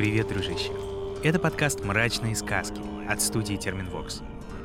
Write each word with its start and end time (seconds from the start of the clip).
Привет, 0.00 0.28
дружище! 0.28 0.72
Это 1.22 1.38
подкаст 1.38 1.84
«Мрачные 1.84 2.34
сказки» 2.34 2.80
от 3.06 3.20
студии 3.20 3.56
Терминвокс. 3.56 4.22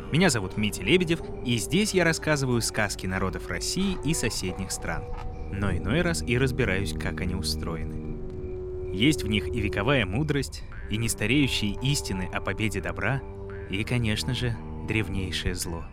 Меня 0.10 0.29
зовут 0.29 0.55
Митя 0.55 0.81
Лебедев, 0.81 1.19
и 1.46 1.58
здесь 1.58 1.94
я 1.94 2.05
рассказываю 2.05 2.62
сказки 2.62 3.05
народов 3.05 3.49
России 3.49 3.97
и 4.06 4.13
соседних 4.13 4.71
стран. 4.71 5.03
Но 5.51 5.74
иной 5.74 6.03
раз 6.03 6.21
и 6.21 6.37
разбираюсь, 6.37 6.94
как 6.94 7.19
они 7.19 7.35
устроены. 7.35 8.94
Есть 8.94 9.24
в 9.24 9.28
них 9.28 9.49
и 9.49 9.60
вековая 9.60 10.06
мудрость, 10.06 10.63
и 10.90 10.96
нестареющие 10.96 11.74
истины 11.81 12.29
о 12.31 12.40
победе 12.40 12.79
добра, 12.79 13.22
и, 13.70 13.83
конечно 13.83 14.33
же, 14.33 14.56
древнейшее 14.88 15.54
зло. 15.54 15.83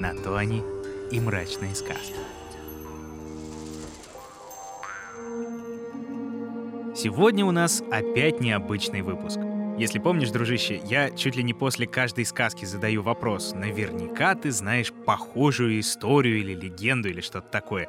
На 0.00 0.14
то 0.14 0.36
они 0.36 0.64
и 1.12 1.20
мрачные 1.20 1.76
сказки. 1.76 2.16
Сегодня 7.00 7.44
у 7.46 7.52
нас 7.52 7.80
опять 7.92 8.40
необычный 8.40 9.02
выпуск. 9.02 9.38
Если 9.78 10.00
помнишь, 10.00 10.30
дружище, 10.30 10.80
я 10.84 11.12
чуть 11.12 11.36
ли 11.36 11.44
не 11.44 11.54
после 11.54 11.86
каждой 11.86 12.24
сказки 12.24 12.64
задаю 12.64 13.02
вопрос. 13.02 13.52
Наверняка 13.54 14.34
ты 14.34 14.50
знаешь 14.50 14.92
похожую 15.06 15.78
историю 15.78 16.40
или 16.40 16.54
легенду 16.54 17.08
или 17.08 17.20
что-то 17.20 17.46
такое. 17.46 17.88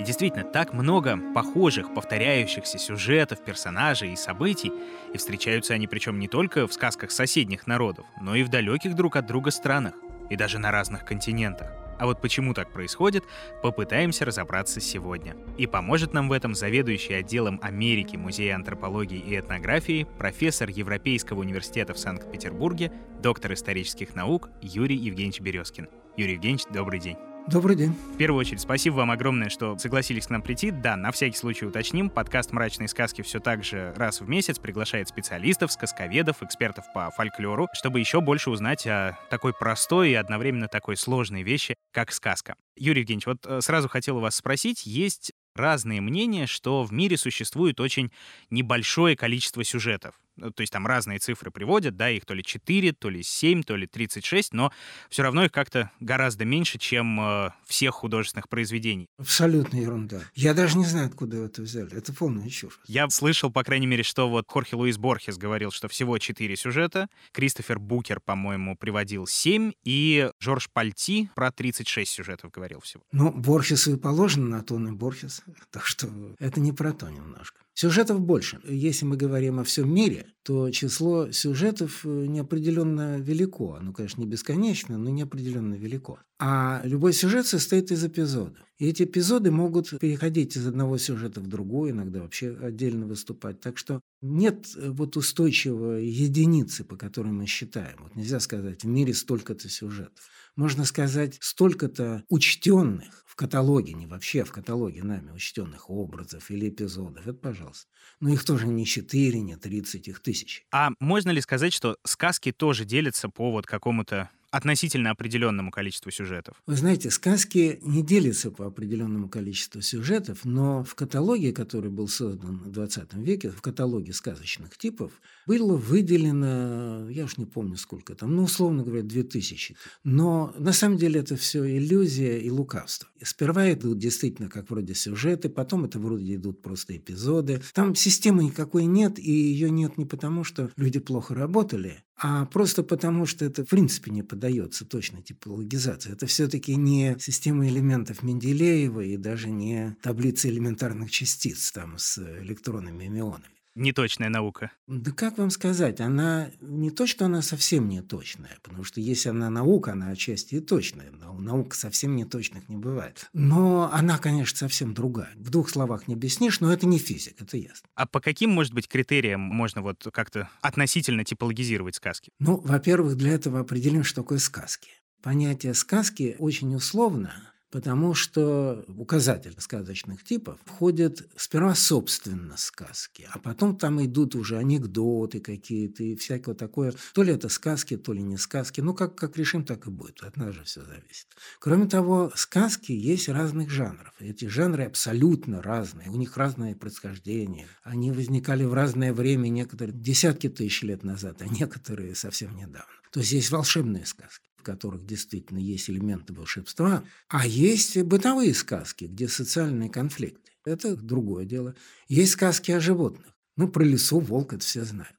И 0.00 0.02
действительно, 0.02 0.42
так 0.42 0.72
много 0.72 1.16
похожих, 1.36 1.94
повторяющихся 1.94 2.78
сюжетов, 2.78 3.44
персонажей 3.44 4.12
и 4.12 4.16
событий, 4.16 4.72
и 5.14 5.18
встречаются 5.18 5.74
они 5.74 5.86
причем 5.86 6.18
не 6.18 6.26
только 6.26 6.66
в 6.66 6.72
сказках 6.72 7.12
соседних 7.12 7.68
народов, 7.68 8.06
но 8.20 8.34
и 8.34 8.42
в 8.42 8.48
далеких 8.48 8.96
друг 8.96 9.14
от 9.14 9.26
друга 9.26 9.52
странах, 9.52 9.94
и 10.30 10.34
даже 10.34 10.58
на 10.58 10.72
разных 10.72 11.04
континентах. 11.04 11.68
А 11.98 12.06
вот 12.06 12.20
почему 12.20 12.54
так 12.54 12.72
происходит, 12.72 13.24
попытаемся 13.62 14.24
разобраться 14.24 14.80
сегодня. 14.80 15.36
И 15.56 15.66
поможет 15.66 16.12
нам 16.12 16.28
в 16.28 16.32
этом 16.32 16.54
заведующий 16.54 17.14
отделом 17.14 17.58
Америки 17.62 18.16
Музея 18.16 18.54
антропологии 18.54 19.18
и 19.18 19.38
этнографии, 19.38 20.06
профессор 20.18 20.68
Европейского 20.68 21.40
университета 21.40 21.94
в 21.94 21.98
Санкт-Петербурге, 21.98 22.92
доктор 23.20 23.52
исторических 23.52 24.14
наук 24.14 24.48
Юрий 24.62 24.96
Евгеньевич 24.96 25.40
Березкин. 25.40 25.88
Юрий 26.16 26.34
Евгеньевич, 26.34 26.64
добрый 26.72 27.00
день. 27.00 27.16
Добрый 27.50 27.76
день. 27.76 27.94
В 28.12 28.18
первую 28.18 28.40
очередь, 28.40 28.60
спасибо 28.60 28.96
вам 28.96 29.10
огромное, 29.10 29.48
что 29.48 29.78
согласились 29.78 30.26
к 30.26 30.30
нам 30.30 30.42
прийти. 30.42 30.70
Да, 30.70 30.96
на 30.96 31.10
всякий 31.12 31.38
случай 31.38 31.64
уточним, 31.64 32.10
подкаст 32.10 32.52
«Мрачные 32.52 32.88
сказки» 32.88 33.22
все 33.22 33.40
так 33.40 33.64
же 33.64 33.94
раз 33.96 34.20
в 34.20 34.28
месяц 34.28 34.58
приглашает 34.58 35.08
специалистов, 35.08 35.72
сказковедов, 35.72 36.42
экспертов 36.42 36.84
по 36.92 37.10
фольклору, 37.10 37.66
чтобы 37.72 38.00
еще 38.00 38.20
больше 38.20 38.50
узнать 38.50 38.86
о 38.86 39.18
такой 39.30 39.54
простой 39.54 40.10
и 40.10 40.14
одновременно 40.14 40.68
такой 40.68 40.98
сложной 40.98 41.42
вещи, 41.42 41.76
как 41.90 42.12
сказка. 42.12 42.54
Юрий 42.76 43.00
Евгеньевич, 43.00 43.26
вот 43.26 43.38
э, 43.46 43.62
сразу 43.62 43.88
хотел 43.88 44.18
у 44.18 44.20
вас 44.20 44.34
спросить, 44.34 44.84
есть 44.84 45.32
разные 45.54 46.02
мнения, 46.02 46.46
что 46.46 46.84
в 46.84 46.92
мире 46.92 47.16
существует 47.16 47.80
очень 47.80 48.12
небольшое 48.50 49.16
количество 49.16 49.64
сюжетов. 49.64 50.14
Ну, 50.38 50.50
то 50.50 50.60
есть 50.60 50.72
там 50.72 50.86
разные 50.86 51.18
цифры 51.18 51.50
приводят, 51.50 51.96
да, 51.96 52.10
их 52.10 52.24
то 52.24 52.34
ли 52.34 52.42
4, 52.42 52.92
то 52.92 53.10
ли 53.10 53.22
7, 53.22 53.62
то 53.62 53.76
ли 53.76 53.86
36, 53.86 54.52
но 54.52 54.72
все 55.10 55.22
равно 55.22 55.44
их 55.44 55.52
как-то 55.52 55.90
гораздо 56.00 56.44
меньше, 56.44 56.78
чем 56.78 57.20
э, 57.20 57.50
всех 57.66 57.94
художественных 57.94 58.48
произведений. 58.48 59.08
Абсолютно 59.18 59.76
ерунда. 59.76 60.22
Я 60.34 60.54
даже 60.54 60.78
не 60.78 60.84
знаю, 60.84 61.08
откуда 61.08 61.38
это 61.38 61.62
взяли. 61.62 61.92
Это 61.96 62.12
полная 62.12 62.48
чушь. 62.48 62.78
Я 62.86 63.08
слышал, 63.10 63.50
по 63.50 63.64
крайней 63.64 63.86
мере, 63.86 64.02
что 64.02 64.28
вот 64.28 64.44
Хорхе 64.48 64.76
Луис 64.76 64.96
Борхес 64.96 65.36
говорил, 65.36 65.70
что 65.70 65.88
всего 65.88 66.18
4 66.18 66.56
сюжета, 66.56 67.08
Кристофер 67.32 67.78
Букер, 67.78 68.20
по-моему, 68.20 68.76
приводил 68.76 69.26
7, 69.26 69.72
и 69.84 70.30
Жорж 70.38 70.68
Пальти 70.72 71.30
про 71.34 71.50
36 71.50 72.10
сюжетов 72.10 72.50
говорил 72.50 72.80
всего. 72.80 73.02
Ну, 73.12 73.32
Борхесу 73.32 73.94
и 73.94 73.96
положено 73.96 74.46
на 74.48 74.62
то, 74.62 74.74
он 74.74 74.88
и 74.88 74.92
Борхес. 74.92 75.42
Так 75.70 75.84
что 75.84 76.08
это 76.38 76.60
не 76.60 76.72
про 76.72 76.92
то 76.92 77.08
немножко. 77.08 77.60
Сюжетов 77.80 78.20
больше. 78.20 78.60
Если 78.68 79.04
мы 79.04 79.16
говорим 79.16 79.60
о 79.60 79.62
всем 79.62 79.94
мире, 79.94 80.26
то 80.42 80.68
число 80.72 81.30
сюжетов 81.30 82.04
э, 82.04 82.08
неопределенно 82.26 83.20
велико. 83.20 83.74
Оно, 83.74 83.92
конечно, 83.92 84.20
не 84.20 84.26
бесконечно, 84.26 84.98
но 84.98 85.10
неопределенно 85.10 85.74
велико. 85.74 86.18
А 86.40 86.80
любой 86.82 87.12
сюжет 87.12 87.46
состоит 87.46 87.92
из 87.92 88.04
эпизодов. 88.04 88.58
И 88.78 88.88
эти 88.88 89.04
эпизоды 89.04 89.52
могут 89.52 89.96
переходить 90.00 90.56
из 90.56 90.66
одного 90.66 90.98
сюжета 90.98 91.40
в 91.40 91.46
другой, 91.46 91.92
иногда 91.92 92.20
вообще 92.20 92.58
отдельно 92.60 93.06
выступать. 93.06 93.60
Так 93.60 93.78
что 93.78 94.00
нет 94.22 94.66
э, 94.76 94.90
вот 94.90 95.16
устойчивой 95.16 96.04
единицы, 96.04 96.82
по 96.82 96.96
которой 96.96 97.30
мы 97.30 97.46
считаем. 97.46 97.98
Вот 98.00 98.16
нельзя 98.16 98.40
сказать, 98.40 98.82
в 98.82 98.88
мире 98.88 99.14
столько-то 99.14 99.68
сюжетов. 99.68 100.28
Можно 100.58 100.84
сказать, 100.84 101.38
столько-то 101.40 102.24
учтенных 102.28 103.22
в 103.28 103.36
каталоге, 103.36 103.92
не 103.92 104.08
вообще 104.08 104.42
в 104.42 104.50
каталоге 104.50 105.04
нами 105.04 105.30
учтенных 105.30 105.88
образов 105.88 106.50
или 106.50 106.68
эпизодов. 106.68 107.28
Это 107.28 107.38
пожалуйста. 107.38 107.86
Но 108.18 108.30
их 108.30 108.44
тоже 108.44 108.66
не 108.66 108.84
4, 108.84 109.38
не 109.38 109.54
30, 109.54 110.08
их 110.08 110.20
тысячи. 110.20 110.64
А 110.72 110.90
можно 110.98 111.30
ли 111.30 111.40
сказать, 111.42 111.72
что 111.72 111.96
сказки 112.04 112.50
тоже 112.50 112.84
делятся 112.84 113.28
по 113.28 113.52
вот 113.52 113.66
какому-то 113.66 114.30
относительно 114.50 115.10
определенному 115.10 115.70
количеству 115.70 116.10
сюжетов? 116.10 116.62
Вы 116.66 116.76
знаете, 116.76 117.10
сказки 117.10 117.78
не 117.82 118.02
делятся 118.02 118.50
по 118.50 118.66
определенному 118.66 119.28
количеству 119.28 119.80
сюжетов, 119.82 120.44
но 120.44 120.82
в 120.84 120.94
каталоге, 120.94 121.52
который 121.52 121.90
был 121.90 122.08
создан 122.08 122.58
в 122.58 122.70
20 122.70 123.14
веке, 123.14 123.50
в 123.50 123.60
каталоге 123.60 124.12
сказочных 124.12 124.76
типов, 124.76 125.12
было 125.46 125.76
выделено, 125.76 127.08
я 127.10 127.24
уж 127.24 127.36
не 127.36 127.46
помню 127.46 127.76
сколько 127.76 128.14
там, 128.14 128.34
ну, 128.36 128.44
условно 128.44 128.82
говоря, 128.82 129.02
2000. 129.02 129.76
Но 130.04 130.54
на 130.58 130.72
самом 130.72 130.98
деле 130.98 131.20
это 131.20 131.36
все 131.36 131.64
иллюзия 131.64 132.38
и 132.38 132.50
лукавство. 132.50 133.08
Сперва 133.22 133.72
идут 133.72 133.98
действительно 133.98 134.48
как 134.48 134.70
вроде 134.70 134.94
сюжеты, 134.94 135.48
потом 135.48 135.84
это 135.84 135.98
вроде 135.98 136.34
идут 136.34 136.62
просто 136.62 136.96
эпизоды. 136.96 137.60
Там 137.74 137.94
системы 137.94 138.44
никакой 138.44 138.84
нет, 138.84 139.18
и 139.18 139.30
ее 139.30 139.70
нет 139.70 139.98
не 139.98 140.04
потому, 140.04 140.44
что 140.44 140.70
люди 140.76 140.98
плохо 141.00 141.34
работали, 141.34 142.02
а 142.20 142.46
просто 142.46 142.82
потому, 142.82 143.26
что 143.26 143.44
это 143.44 143.64
в 143.64 143.68
принципе 143.68 144.10
не 144.10 144.22
поддается 144.22 144.84
точной 144.84 145.22
типологизации. 145.22 146.12
Это 146.12 146.26
все-таки 146.26 146.74
не 146.74 147.16
система 147.18 147.68
элементов 147.68 148.22
Менделеева 148.22 149.00
и 149.00 149.16
даже 149.16 149.50
не 149.50 149.96
таблица 150.02 150.48
элементарных 150.48 151.10
частиц 151.10 151.70
там 151.70 151.96
с 151.96 152.18
электронами 152.18 153.04
и 153.04 153.08
мионами 153.08 153.57
неточная 153.78 154.28
наука? 154.28 154.72
Да 154.86 155.12
как 155.12 155.38
вам 155.38 155.50
сказать, 155.50 156.00
она 156.00 156.50
не 156.60 156.90
то, 156.90 157.06
что 157.06 157.24
она 157.26 157.42
совсем 157.42 157.88
не 157.88 158.02
точная, 158.02 158.58
потому 158.62 158.84
что 158.84 159.00
если 159.00 159.30
она 159.30 159.50
наука, 159.50 159.92
она 159.92 160.10
отчасти 160.10 160.56
и 160.56 160.60
точная. 160.60 161.10
Но 161.10 161.32
наука 161.32 161.76
совсем 161.76 162.16
не 162.16 162.24
точных 162.24 162.68
не 162.68 162.76
бывает. 162.76 163.28
Но 163.32 163.90
она, 163.92 164.18
конечно, 164.18 164.58
совсем 164.58 164.94
другая. 164.94 165.32
В 165.36 165.50
двух 165.50 165.70
словах 165.70 166.08
не 166.08 166.14
объяснишь, 166.14 166.60
но 166.60 166.72
это 166.72 166.86
не 166.86 166.98
физик, 166.98 167.40
это 167.40 167.56
ясно. 167.56 167.88
А 167.94 168.06
по 168.06 168.20
каким, 168.20 168.50
может 168.50 168.74
быть, 168.74 168.88
критериям 168.88 169.40
можно 169.40 169.82
вот 169.82 170.06
как-то 170.12 170.50
относительно 170.60 171.24
типологизировать 171.24 171.94
сказки? 171.94 172.32
Ну, 172.38 172.56
во-первых, 172.58 173.16
для 173.16 173.32
этого 173.32 173.60
определим, 173.60 174.04
что 174.04 174.22
такое 174.22 174.38
сказки. 174.38 174.90
Понятие 175.22 175.74
сказки 175.74 176.36
очень 176.38 176.74
условно, 176.74 177.32
потому 177.70 178.14
что 178.14 178.84
указатель 178.88 179.54
сказочных 179.58 180.24
типов 180.24 180.58
входит 180.64 181.28
сперва 181.36 181.74
собственно 181.74 182.56
сказки, 182.56 183.28
а 183.32 183.38
потом 183.38 183.76
там 183.76 184.04
идут 184.04 184.34
уже 184.34 184.56
анекдоты 184.56 185.40
какие-то 185.40 186.02
и 186.02 186.16
всякое 186.16 186.54
такое. 186.54 186.94
То 187.12 187.22
ли 187.22 187.32
это 187.32 187.48
сказки, 187.48 187.96
то 187.96 188.12
ли 188.12 188.22
не 188.22 188.36
сказки. 188.36 188.80
Ну, 188.80 188.94
как, 188.94 189.14
как 189.14 189.36
решим, 189.36 189.64
так 189.64 189.86
и 189.86 189.90
будет. 189.90 190.22
От 190.22 190.36
нас 190.36 190.54
же 190.54 190.64
все 190.64 190.82
зависит. 190.82 191.26
Кроме 191.58 191.86
того, 191.86 192.32
сказки 192.34 192.92
есть 192.92 193.28
разных 193.28 193.70
жанров. 193.70 194.14
Эти 194.18 194.46
жанры 194.46 194.84
абсолютно 194.84 195.62
разные. 195.62 196.10
У 196.10 196.16
них 196.16 196.36
разное 196.36 196.74
происхождение. 196.74 197.66
Они 197.82 198.12
возникали 198.12 198.64
в 198.64 198.74
разное 198.74 199.12
время, 199.12 199.48
некоторые 199.48 199.96
десятки 199.96 200.48
тысяч 200.48 200.82
лет 200.82 201.04
назад, 201.04 201.42
а 201.42 201.46
некоторые 201.46 202.14
совсем 202.14 202.56
недавно. 202.56 202.86
То 203.12 203.20
есть 203.20 203.32
есть 203.32 203.50
волшебные 203.50 204.06
сказки 204.06 204.47
в 204.58 204.62
которых 204.62 205.06
действительно 205.06 205.58
есть 205.58 205.88
элементы 205.88 206.32
волшебства, 206.32 207.04
а 207.28 207.46
есть 207.46 207.96
бытовые 208.02 208.54
сказки, 208.54 209.04
где 209.04 209.28
социальные 209.28 209.88
конфликты. 209.88 210.50
Это 210.64 210.96
другое 210.96 211.44
дело. 211.44 211.74
Есть 212.08 212.32
сказки 212.32 212.72
о 212.72 212.80
животных. 212.80 213.32
Ну, 213.56 213.68
про 213.68 213.84
лесу 213.84 214.20
волк 214.20 214.52
это 214.52 214.64
все 214.64 214.84
знают. 214.84 215.16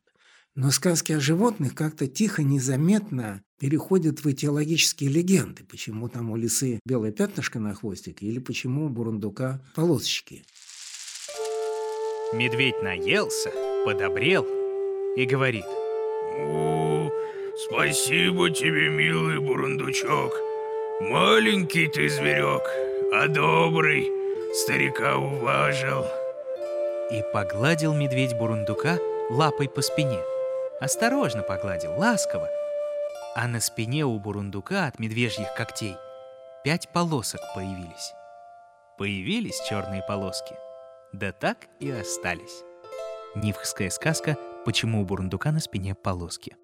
Но 0.56 0.72
сказки 0.72 1.14
о 1.14 1.20
животных 1.20 1.74
как-то 1.74 2.08
тихо, 2.08 2.44
незаметно 2.44 3.42
переходят 3.60 4.24
в 4.24 4.32
этиологические 4.32 5.10
легенды. 5.10 5.64
Почему 5.64 6.10
там 6.10 6.32
у 6.32 6.36
лисы 6.36 6.80
белое 6.86 7.12
пятнышко 7.12 7.60
на 7.60 7.74
хвостике 7.74 8.26
или 8.26 8.40
почему 8.40 8.86
у 8.86 8.90
бурундука 8.90 9.62
полосочки. 9.76 10.44
Медведь 12.34 12.82
наелся, 12.84 13.52
подобрел 13.86 14.46
и 15.16 15.26
говорит. 15.26 15.66
Спасибо 17.66 18.50
тебе, 18.52 18.88
милый 18.88 19.40
бурундучок. 19.40 20.34
Маленький 21.02 21.88
ты 21.88 22.08
зверек, 22.08 22.64
а 23.14 23.28
добрый, 23.28 24.10
старика 24.54 25.18
уважил. 25.18 26.06
И 27.12 27.22
погладил 27.34 27.94
медведь 27.94 28.38
бурундука 28.38 28.98
лапой 29.30 29.68
по 29.68 29.82
спине. 29.82 30.20
Осторожно 30.80 31.44
погладил, 31.44 31.92
ласково. 31.98 32.48
А 33.36 33.46
на 33.50 33.60
спине 33.60 34.06
у 34.06 34.18
бурундука 34.20 34.86
от 34.86 34.98
медвежьих 34.98 35.54
когтей 35.54 35.98
пять 36.64 36.88
полосок 36.94 37.42
появились. 37.54 38.14
Появились 38.98 39.60
черные 39.68 40.02
полоски, 40.08 40.56
да 41.12 41.34
так 41.34 41.58
и 41.82 41.92
остались. 41.92 42.64
Нивхская 43.36 43.90
сказка 43.90 44.38
почему 44.64 45.02
у 45.02 45.06
бурундука 45.06 45.52
на 45.52 45.60
спине 45.60 45.94
полоски. 45.94 46.56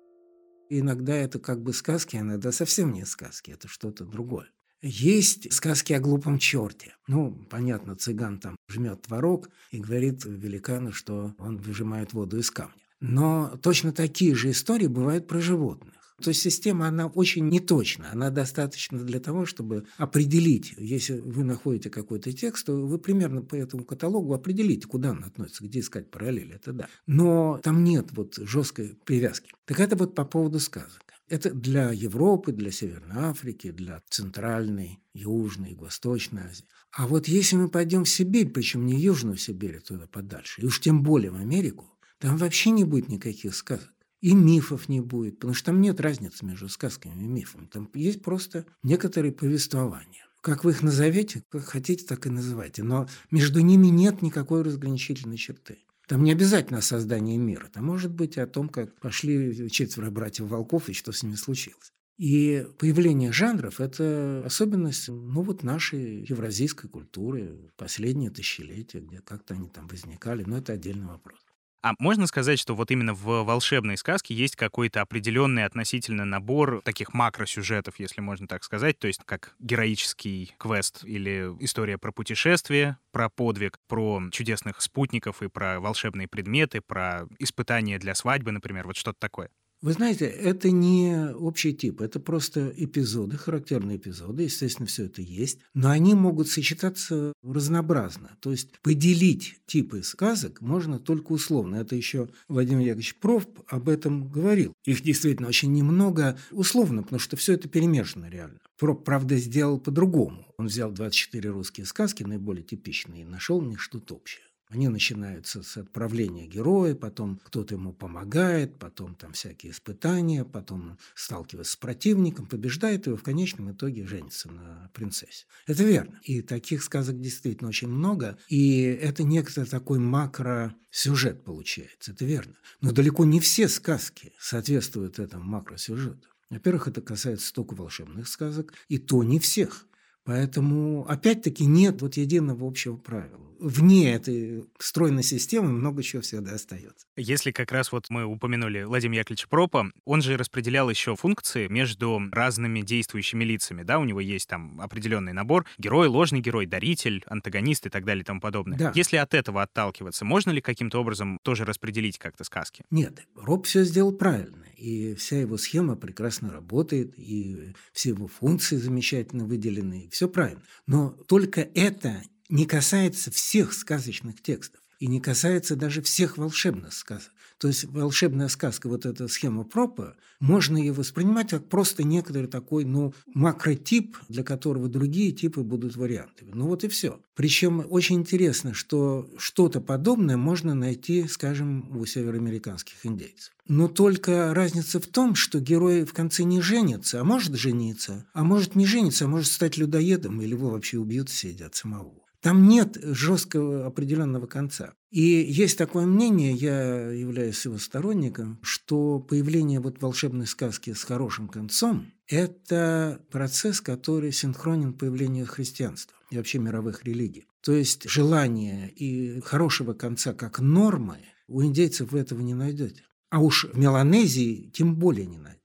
Иногда 0.70 1.16
это 1.16 1.40
как 1.40 1.62
бы 1.62 1.74
сказки, 1.74 2.16
а 2.16 2.22
иногда 2.22 2.52
совсем 2.52 2.92
не 2.92 3.06
сказки, 3.06 3.52
это 3.52 3.68
что-то 3.68 4.06
другое. 4.06 4.50
Есть 4.82 5.52
сказки 5.52 5.94
о 5.94 6.00
глупом 6.00 6.38
черте. 6.38 6.96
Ну, 7.08 7.32
понятно, 7.50 7.96
цыган 7.96 8.40
там 8.40 8.56
жмет 8.70 9.04
творог 9.04 9.50
и 9.72 9.80
говорит 9.80 10.26
великану, 10.26 10.92
что 10.92 11.34
он 11.40 11.58
выжимает 11.58 12.14
воду 12.14 12.38
из 12.38 12.52
камня. 12.52 12.76
Но 13.00 13.58
точно 13.62 13.94
такие 13.94 14.36
же 14.36 14.52
истории 14.52 14.88
бывают 14.88 15.28
про 15.28 15.40
животных. 15.40 15.94
То 16.22 16.30
есть 16.30 16.42
система, 16.42 16.88
она 16.88 17.08
очень 17.08 17.50
неточна. 17.50 18.10
Она 18.12 18.30
достаточно 18.30 19.04
для 19.04 19.20
того, 19.20 19.46
чтобы 19.46 19.86
определить, 19.98 20.74
если 20.78 21.20
вы 21.20 21.44
находите 21.44 21.90
какой-то 21.90 22.32
текст, 22.32 22.66
то 22.66 22.74
вы 22.74 22.98
примерно 23.00 23.42
по 23.42 23.56
этому 23.56 23.84
каталогу 23.84 24.34
определите, 24.34 24.88
куда 24.88 25.12
он 25.12 25.24
относится, 25.24 25.66
где 25.66 25.80
искать 25.80 26.10
параллели, 26.10 26.56
это 26.56 26.72
да. 26.72 26.88
Но 27.06 27.60
там 27.62 27.84
нет 27.84 28.08
вот 28.12 28.36
жесткой 28.38 28.98
привязки. 29.04 29.52
Так 29.66 29.80
это 29.80 29.96
вот 29.98 30.16
по 30.16 30.24
поводу 30.24 30.60
сказок. 30.60 31.02
Это 31.28 31.52
для 31.52 31.92
Европы, 31.92 32.52
для 32.52 32.72
Северной 32.72 33.26
Африки, 33.26 33.72
для 33.72 34.02
Центральной, 34.10 35.00
Южной, 35.14 35.76
Восточной 35.76 36.44
Азии. 36.44 36.66
А 36.92 37.08
вот 37.08 37.28
если 37.28 37.56
мы 37.56 37.68
пойдем 37.68 38.04
в 38.04 38.10
Сибирь, 38.10 38.50
причем 38.50 38.86
не 38.86 39.00
Южную 39.00 39.38
Сибирь, 39.38 39.78
а 39.78 39.82
туда 39.82 40.08
подальше, 40.08 40.62
и 40.62 40.66
уж 40.66 40.80
тем 40.80 41.04
более 41.04 41.32
в 41.32 41.36
Америку, 41.36 41.92
там 42.20 42.38
вообще 42.38 42.70
не 42.70 42.84
будет 42.84 43.10
никаких 43.10 43.56
сказок. 43.56 43.94
И 44.22 44.34
мифов 44.34 44.90
не 44.90 45.02
будет, 45.02 45.36
потому 45.36 45.54
что 45.54 45.68
там 45.68 45.82
нет 45.82 46.00
разницы 46.00 46.46
между 46.46 46.70
сказками 46.70 47.24
и 47.24 47.28
мифами. 47.28 47.68
Там 47.68 47.90
есть 47.94 48.22
просто 48.22 48.66
некоторые 48.82 49.32
повествования. 49.32 50.26
Как 50.42 50.64
вы 50.64 50.72
их 50.72 50.84
назовете, 50.84 51.44
как 51.50 51.66
хотите, 51.66 52.06
так 52.06 52.26
и 52.26 52.30
называйте. 52.30 52.84
Но 52.84 53.08
между 53.32 53.62
ними 53.62 53.88
нет 53.88 54.22
никакой 54.22 54.62
разграничительной 54.62 55.38
черты. 55.38 55.80
Там 56.08 56.24
не 56.24 56.32
обязательно 56.32 56.80
о 56.80 56.84
создании 56.84 57.38
мира. 57.38 57.68
Там 57.74 57.86
может 57.86 58.14
быть 58.14 58.38
о 58.38 58.46
том, 58.46 58.70
как 58.70 59.00
пошли 59.00 59.70
четверо 59.70 60.12
братьев 60.12 60.48
волков 60.48 60.90
и 60.90 60.94
что 60.94 61.12
с 61.12 61.24
ними 61.24 61.36
случилось. 61.36 61.92
И 62.18 62.66
появление 62.78 63.34
жанров– 63.34 63.80
это 63.82 64.42
особенность 64.46 65.10
ну, 65.10 65.42
вот 65.42 65.64
нашей 65.64 66.24
евразийской 66.24 66.90
культуры 66.90 67.72
последние 67.76 68.30
тысячелетия, 68.30 69.02
где 69.02 69.20
как-то 69.20 69.54
они 69.54 69.68
там 69.68 69.88
возникали, 69.88 70.44
но 70.44 70.58
это 70.58 70.74
отдельный 70.74 71.08
вопрос. 71.08 71.44
А 71.86 71.94
можно 72.00 72.26
сказать, 72.26 72.58
что 72.60 72.74
вот 72.74 72.90
именно 72.90 73.14
в 73.14 73.44
волшебной 73.44 73.96
сказке 73.96 74.34
есть 74.34 74.56
какой-то 74.56 75.02
определенный 75.02 75.66
относительно 75.66 76.26
набор 76.26 76.82
таких 76.84 77.14
макросюжетов, 77.14 78.00
если 78.00 78.22
можно 78.22 78.48
так 78.48 78.64
сказать, 78.64 78.98
то 78.98 79.06
есть 79.06 79.22
как 79.24 79.54
героический 79.60 80.56
квест 80.58 81.04
или 81.04 81.56
история 81.60 82.00
про 82.00 82.12
путешествие, 82.12 82.98
про 83.12 83.30
подвиг, 83.30 83.78
про 83.88 84.20
чудесных 84.32 84.82
спутников 84.82 85.44
и 85.44 85.48
про 85.48 85.80
волшебные 85.80 86.28
предметы, 86.28 86.82
про 86.82 87.28
испытания 87.38 88.00
для 88.00 88.16
свадьбы, 88.16 88.52
например, 88.52 88.88
вот 88.88 88.98
что-то 88.98 89.20
такое? 89.20 89.52
Вы 89.81 89.94
знаете, 89.94 90.25
это 90.25 90.72
не 90.72 91.31
общий 91.33 91.74
тип, 91.74 92.01
это 92.01 92.19
просто 92.19 92.74
эпизоды, 92.75 93.38
характерные 93.38 93.98
эпизоды, 93.98 94.44
естественно, 94.44 94.88
все 94.88 95.06
это 95.06 95.22
есть, 95.22 95.60
но 95.74 95.89
они 95.89 96.16
могут 96.16 96.48
сочетаться 96.50 97.33
разнообразно. 97.44 98.38
То 98.39 98.51
есть 98.51 98.80
поделить 98.81 99.60
типы 99.68 100.01
сказок 100.04 100.62
можно 100.62 100.98
только 101.00 101.33
условно. 101.33 101.75
Это 101.75 101.95
еще 101.95 102.30
Владимир 102.48 102.81
Яковлевич 102.81 103.16
Проф 103.18 103.48
об 103.68 103.89
этом 103.89 104.30
говорил. 104.30 104.74
Их 104.86 105.01
действительно 105.01 105.48
очень 105.48 105.72
немного 105.72 106.38
условно, 106.51 107.04
потому 107.04 107.19
что 107.19 107.38
все 107.38 107.54
это 107.54 107.69
перемешано 107.69 108.30
реально. 108.30 108.60
Проп, 108.78 109.06
правда, 109.06 109.38
сделал 109.38 109.80
по-другому. 109.80 110.45
Он 110.57 110.68
взял 110.68 110.92
24 110.92 111.50
русские 111.50 111.86
сказки, 111.86 112.24
наиболее 112.24 112.63
типичные, 112.63 113.21
и 113.21 113.25
нашел 113.25 113.62
них 113.62 113.80
что-то 113.80 114.16
общее. 114.16 114.44
Они 114.70 114.88
начинаются 114.88 115.62
с 115.62 115.78
отправления 115.78 116.48
героя, 116.48 116.96
потом 116.96 117.40
кто-то 117.44 117.76
ему 117.76 117.94
помогает, 117.94 118.80
потом 118.80 119.14
там 119.14 119.34
всякие 119.34 119.72
испытания, 119.72 120.44
потом 120.44 120.98
сталкивается 121.14 121.74
с 121.74 121.76
противником, 121.76 122.48
побеждает 122.48 123.06
его, 123.06 123.16
в 123.16 123.24
конечном 123.24 123.72
итоге 123.72 124.08
женится 124.08 124.52
на 124.52 124.90
принцессе. 124.94 125.46
Это 125.68 125.84
верно. 125.84 126.20
И 126.24 126.42
таких 126.42 126.84
сказок 126.84 127.22
действительно 127.22 127.70
очень 127.70 127.90
много. 127.90 128.40
И 128.48 128.82
это 128.82 129.24
некоторый 129.24 129.66
такой 129.66 130.00
макросюжет 130.00 131.44
получается. 131.44 132.12
Это 132.12 132.26
верно. 132.26 132.56
Но 132.82 132.92
далеко 132.92 133.24
не 133.24 133.40
все 133.40 133.68
сказки 133.68 134.34
соответствуют 134.40 135.20
этому 135.20 135.44
макросюжету. 135.44 136.28
Во-первых, 136.50 136.88
это 136.88 137.02
касается 137.02 137.54
только 137.54 137.74
волшебных 137.76 138.28
сказок, 138.28 138.74
и 138.88 138.98
то 138.98 139.24
не 139.24 139.40
всех. 139.40 139.88
Поэтому, 140.25 141.06
опять-таки, 141.07 141.66
нет 141.66 142.01
вот 142.01 142.18
единого 142.18 142.68
общего 142.68 142.98
правила. 142.98 143.39
Вне 143.60 144.13
этой 144.13 144.66
стройной 144.80 145.24
системы 145.24 145.69
много 145.69 146.04
чего 146.04 146.22
всегда 146.22 146.56
остается. 146.56 147.06
Если 147.16 147.51
как 147.51 147.72
раз 147.72 147.92
вот 147.92 148.07
мы 148.10 148.25
упомянули 148.25 148.83
Владимира 148.83 149.22
Яковлевича 149.22 149.48
Пропа, 149.48 149.92
он 150.04 150.22
же 150.22 150.36
распределял 150.36 150.89
еще 150.89 151.16
функции 151.16 151.68
между 151.68 152.22
разными 152.31 152.81
действующими 152.81 153.45
лицами, 153.45 153.83
да, 153.83 154.00
у 154.00 154.04
него 154.04 154.19
есть 154.19 154.50
там 154.50 154.81
определенный 154.81 155.31
набор, 155.31 155.66
герой, 155.77 156.07
ложный 156.07 156.42
герой, 156.42 156.66
даритель, 156.66 157.24
антагонист 157.28 157.86
и 157.86 157.89
так 157.89 158.04
далее 158.04 158.24
и 158.24 158.25
тому 158.25 158.42
подобное. 158.42 158.78
Да. 158.78 158.92
Если 158.94 159.16
от 159.16 159.33
этого 159.33 159.62
отталкиваться, 159.62 160.25
можно 160.25 160.51
ли 160.51 160.60
каким-то 160.60 161.00
образом 161.00 161.39
тоже 161.42 161.63
распределить 161.63 162.18
как-то 162.18 162.44
сказки? 162.44 162.83
Нет, 162.92 163.25
Роб 163.36 163.68
все 163.68 163.83
сделал 163.86 164.12
правильно 164.12 164.66
и 164.86 165.16
вся 165.16 165.42
его 165.42 165.58
схема 165.58 165.96
прекрасно 165.96 166.52
работает, 166.52 167.18
и 167.18 167.74
все 167.92 168.10
его 168.10 168.28
функции 168.28 168.76
замечательно 168.76 169.46
выделены, 169.46 170.10
все 170.12 170.30
правильно. 170.30 170.62
Но 170.86 171.10
только 171.10 171.62
это 171.74 172.22
не 172.50 172.68
касается 172.68 173.32
всех 173.32 173.74
сказочных 173.74 174.44
текстов 174.44 174.82
и 175.00 175.08
не 175.08 175.20
касается 175.20 175.76
даже 175.76 176.04
всех 176.04 176.38
волшебных 176.38 176.94
сказок. 176.94 177.34
То 177.66 177.70
есть 177.70 177.86
волшебная 177.86 178.48
сказка, 178.48 178.88
вот 178.88 179.08
эта 179.08 179.28
схема 179.28 179.64
пропа, 179.64 180.16
можно 180.40 180.78
ее 180.78 180.94
воспринимать 180.94 181.50
как 181.50 181.68
просто 181.68 182.04
некоторый 182.04 182.46
такой, 182.46 182.86
ну, 182.86 183.12
макротип, 183.34 184.18
для 184.30 184.44
которого 184.44 184.88
другие 184.88 185.32
типы 185.32 185.62
будут 185.62 185.96
вариантами. 185.96 186.52
Ну 186.54 186.68
вот 186.68 186.84
и 186.84 186.88
все. 186.90 187.20
Причем 187.34 187.84
очень 187.90 188.18
интересно, 188.18 188.76
что 188.76 189.28
что-то 189.40 189.82
подобное 189.82 190.38
можно 190.38 190.76
найти, 190.76 191.28
скажем, 191.28 191.98
у 191.98 192.06
североамериканских 192.06 193.04
индейцев. 193.04 193.52
Но 193.68 193.88
только 193.88 194.54
разница 194.54 195.00
в 195.00 195.08
том, 195.08 195.34
что 195.34 195.60
герой 195.60 196.06
в 196.06 196.14
конце 196.14 196.44
не 196.44 196.62
женится, 196.62 197.22
а 197.22 197.24
может 197.24 197.56
жениться, 197.56 198.28
а 198.34 198.44
может 198.44 198.76
не 198.76 198.86
жениться, 198.86 199.26
а 199.26 199.28
может 199.28 199.52
стать 199.52 199.76
людоедом, 199.78 200.40
или 200.40 200.52
его 200.52 200.70
вообще 200.70 201.00
убьют 201.00 201.32
и 201.32 201.34
съедят 201.34 201.74
самого. 201.74 202.25
Там 202.45 202.68
нет 202.68 203.00
жесткого 203.01 203.88
определенного 203.88 204.45
конца. 204.45 204.94
И 205.09 205.19
есть 205.24 205.80
такое 205.80 206.06
мнение, 206.06 206.52
я 206.52 207.09
являюсь 207.09 207.66
его 207.66 207.80
сторонником, 207.80 208.59
что 208.61 209.18
появление 209.18 209.80
вот 209.80 209.99
волшебной 209.99 210.45
сказки 210.45 210.94
с 210.94 211.04
хорошим 211.04 211.47
концом– 211.47 212.06
это 212.28 213.19
процесс, 213.31 213.81
который 213.81 214.31
синхронен 214.31 214.94
появлению 214.94 215.47
христианства 215.47 216.16
и 216.30 216.37
вообще 216.37 216.59
мировых 216.59 217.04
религий. 217.04 217.47
То 217.61 217.71
есть 217.71 218.07
желание 218.07 218.92
и 218.92 219.42
хорошего 219.42 219.94
конца 219.94 220.33
как 220.33 220.59
нормы 220.59 221.18
у 221.47 221.64
индейцев 221.64 222.11
вы 222.11 222.19
этого 222.19 222.42
не 222.42 222.54
найдете. 222.54 223.06
А 223.31 223.40
уж 223.40 223.66
в 223.73 223.75
Меланезии 223.75 224.69
тем 224.71 224.94
более 224.97 225.25
не 225.25 225.40
найдете. 225.40 225.64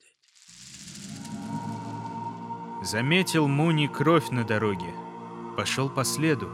Заметил 2.83 3.49
Муни 3.49 3.87
кровь 3.87 4.31
на 4.31 4.45
дороге, 4.45 4.95
пошел 5.59 5.91
по 5.91 6.05
следу, 6.05 6.49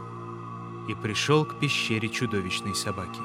и 0.87 0.95
пришел 0.95 1.45
к 1.45 1.59
пещере 1.59 2.09
чудовищной 2.09 2.75
собаки. 2.75 3.21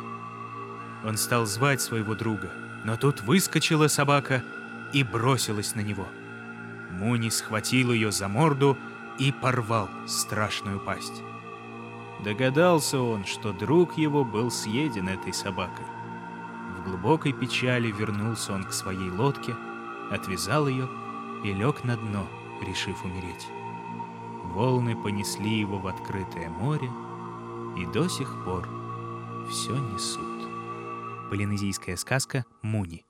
Он 1.04 1.16
стал 1.16 1.46
звать 1.46 1.80
своего 1.80 2.14
друга, 2.14 2.50
но 2.84 2.96
тут 2.96 3.22
выскочила 3.22 3.88
собака 3.88 4.42
и 4.92 5.02
бросилась 5.02 5.74
на 5.74 5.80
него. 5.80 6.06
Муни 6.90 7.30
схватил 7.30 7.92
ее 7.92 8.12
за 8.12 8.28
морду 8.28 8.76
и 9.18 9.32
порвал 9.32 9.88
страшную 10.06 10.80
пасть. 10.80 11.22
Догадался 12.24 13.00
он, 13.00 13.24
что 13.24 13.52
друг 13.52 13.98
его 13.98 14.24
был 14.24 14.50
съеден 14.50 15.08
этой 15.08 15.32
собакой. 15.32 15.86
В 16.78 16.84
глубокой 16.84 17.32
печали 17.32 17.90
вернулся 17.90 18.52
он 18.52 18.64
к 18.64 18.72
своей 18.72 19.10
лодке, 19.10 19.56
отвязал 20.10 20.68
ее 20.68 20.88
и 21.42 21.52
лег 21.52 21.84
на 21.84 21.96
дно, 21.96 22.26
решив 22.60 23.04
умереть. 23.04 23.48
Волны 24.44 24.96
понесли 24.96 25.58
его 25.58 25.78
в 25.78 25.86
открытое 25.86 26.48
море, 26.48 26.90
и 27.76 27.86
до 27.86 28.08
сих 28.08 28.44
пор 28.44 28.68
все 29.50 29.76
несут. 29.76 31.30
Полинезийская 31.30 31.96
сказка 31.96 32.44
«Муни». 32.62 33.04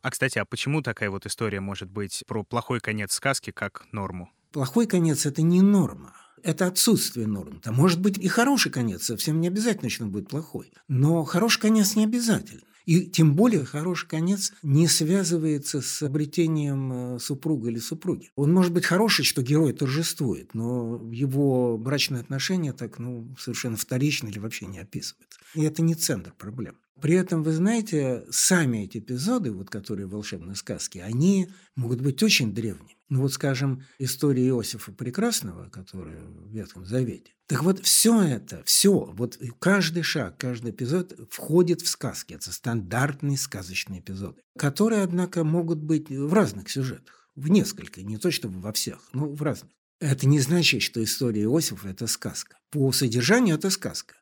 А, 0.00 0.10
кстати, 0.10 0.38
а 0.38 0.44
почему 0.44 0.82
такая 0.82 1.10
вот 1.10 1.26
история 1.26 1.60
может 1.60 1.90
быть 1.90 2.24
про 2.26 2.42
плохой 2.42 2.80
конец 2.80 3.12
сказки 3.12 3.52
как 3.52 3.86
норму? 3.92 4.30
Плохой 4.50 4.86
конец– 4.86 5.26
это 5.26 5.42
не 5.42 5.62
норма. 5.62 6.14
Это 6.42 6.66
отсутствие 6.66 7.26
норм. 7.28 7.60
Там 7.60 7.76
может 7.76 8.00
быть 8.00 8.18
и 8.18 8.26
хороший 8.26 8.72
конец, 8.72 9.04
совсем 9.04 9.40
не 9.40 9.46
обязательно, 9.46 9.90
что 9.90 10.04
он 10.04 10.10
будет 10.10 10.28
плохой. 10.28 10.72
Но 10.88 11.22
хороший 11.24 11.60
конец 11.60 11.94
не 11.94 12.04
обязательно. 12.04 12.62
И 12.86 13.06
тем 13.06 13.34
более 13.34 13.64
хороший 13.64 14.08
конец 14.08 14.52
не 14.62 14.88
связывается 14.88 15.80
с 15.80 16.02
обретением 16.02 16.92
э, 16.92 17.18
супруга 17.18 17.70
или 17.70 17.78
супруги. 17.78 18.30
Он 18.36 18.52
может 18.52 18.72
быть 18.72 18.84
хороший, 18.84 19.24
что 19.24 19.42
герой 19.42 19.72
торжествует, 19.72 20.54
но 20.54 21.00
его 21.12 21.78
брачные 21.78 22.20
отношения 22.20 22.72
так 22.72 22.98
ну, 22.98 23.34
совершенно 23.38 23.76
вторично 23.76 24.28
или 24.28 24.38
вообще 24.38 24.66
не 24.66 24.78
описываются. 24.78 25.40
И 25.54 25.62
это 25.62 25.82
не 25.82 25.94
центр 25.94 26.32
проблем. 26.36 26.76
При 27.00 27.14
этом, 27.14 27.42
вы 27.42 27.52
знаете, 27.52 28.24
сами 28.30 28.84
эти 28.84 28.98
эпизоды, 28.98 29.50
вот 29.50 29.70
которые 29.70 30.06
волшебные 30.06 30.54
сказки, 30.54 30.98
они 30.98 31.48
могут 31.74 32.00
быть 32.00 32.22
очень 32.22 32.54
древними. 32.54 32.96
Ну 33.12 33.20
вот, 33.20 33.34
скажем, 33.34 33.84
история 33.98 34.48
Иосифа 34.48 34.90
Прекрасного, 34.90 35.68
которая 35.68 36.18
в 36.24 36.48
Ветхом 36.50 36.86
Завете. 36.86 37.34
Так 37.46 37.62
вот, 37.62 37.84
все 37.84 38.22
это, 38.22 38.62
все, 38.64 38.90
вот 38.90 39.38
каждый 39.58 40.02
шаг, 40.02 40.38
каждый 40.38 40.70
эпизод 40.70 41.28
входит 41.30 41.82
в 41.82 41.88
сказки. 41.88 42.32
Это 42.32 42.50
стандартные 42.50 43.36
сказочные 43.36 44.00
эпизоды, 44.00 44.40
которые, 44.58 45.02
однако, 45.02 45.44
могут 45.44 45.76
быть 45.76 46.08
в 46.08 46.32
разных 46.32 46.70
сюжетах. 46.70 47.28
В 47.34 47.50
несколько, 47.50 48.02
не 48.02 48.16
то 48.16 48.30
чтобы 48.30 48.60
во 48.60 48.72
всех, 48.72 49.00
но 49.12 49.28
в 49.28 49.42
разных. 49.42 49.72
Это 50.00 50.26
не 50.26 50.40
значит, 50.40 50.80
что 50.80 51.04
история 51.04 51.42
Иосифа– 51.42 51.88
это 51.90 52.06
сказка. 52.06 52.56
По 52.70 52.92
содержанию 52.92 53.56
это 53.56 53.68
сказка. 53.68 54.14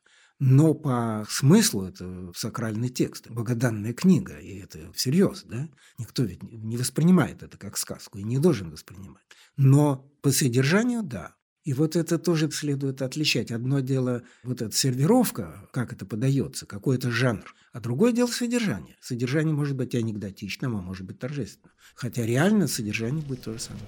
Но 0.43 0.73
по 0.73 1.23
смыслу 1.29 1.83
это 1.83 2.31
сакральный 2.35 2.89
текст, 2.89 3.29
богоданная 3.29 3.93
книга, 3.93 4.39
и 4.39 4.57
это 4.57 4.91
всерьез, 4.91 5.43
да? 5.43 5.69
Никто 5.99 6.23
ведь 6.23 6.41
не 6.41 6.77
воспринимает 6.77 7.43
это 7.43 7.59
как 7.59 7.77
сказку 7.77 8.17
и 8.17 8.23
не 8.23 8.39
должен 8.39 8.71
воспринимать. 8.71 9.21
Но 9.55 10.11
по 10.23 10.31
содержанию– 10.31 11.03
да. 11.03 11.35
И 11.63 11.73
вот 11.73 11.95
это 11.95 12.17
тоже 12.17 12.49
следует 12.49 13.03
отличать. 13.03 13.51
Одно 13.51 13.81
дело 13.81 14.23
вот 14.43 14.63
эта 14.63 14.75
сервировка, 14.75 15.69
как 15.71 15.93
это 15.93 16.07
подается, 16.07 16.65
какой 16.65 16.95
это 16.95 17.11
жанр, 17.11 17.53
а 17.71 17.79
другое 17.79 18.11
дело 18.11 18.25
содержание. 18.25 18.97
Содержание 18.99 19.53
может 19.53 19.77
быть 19.77 19.93
анекдотичным, 19.93 20.75
а 20.75 20.81
может 20.81 21.05
быть 21.05 21.19
торжественным. 21.19 21.75
Хотя 21.93 22.25
реально 22.25 22.65
содержание 22.67 23.23
будет 23.23 23.43
то 23.43 23.53
же 23.53 23.59
самое. 23.59 23.85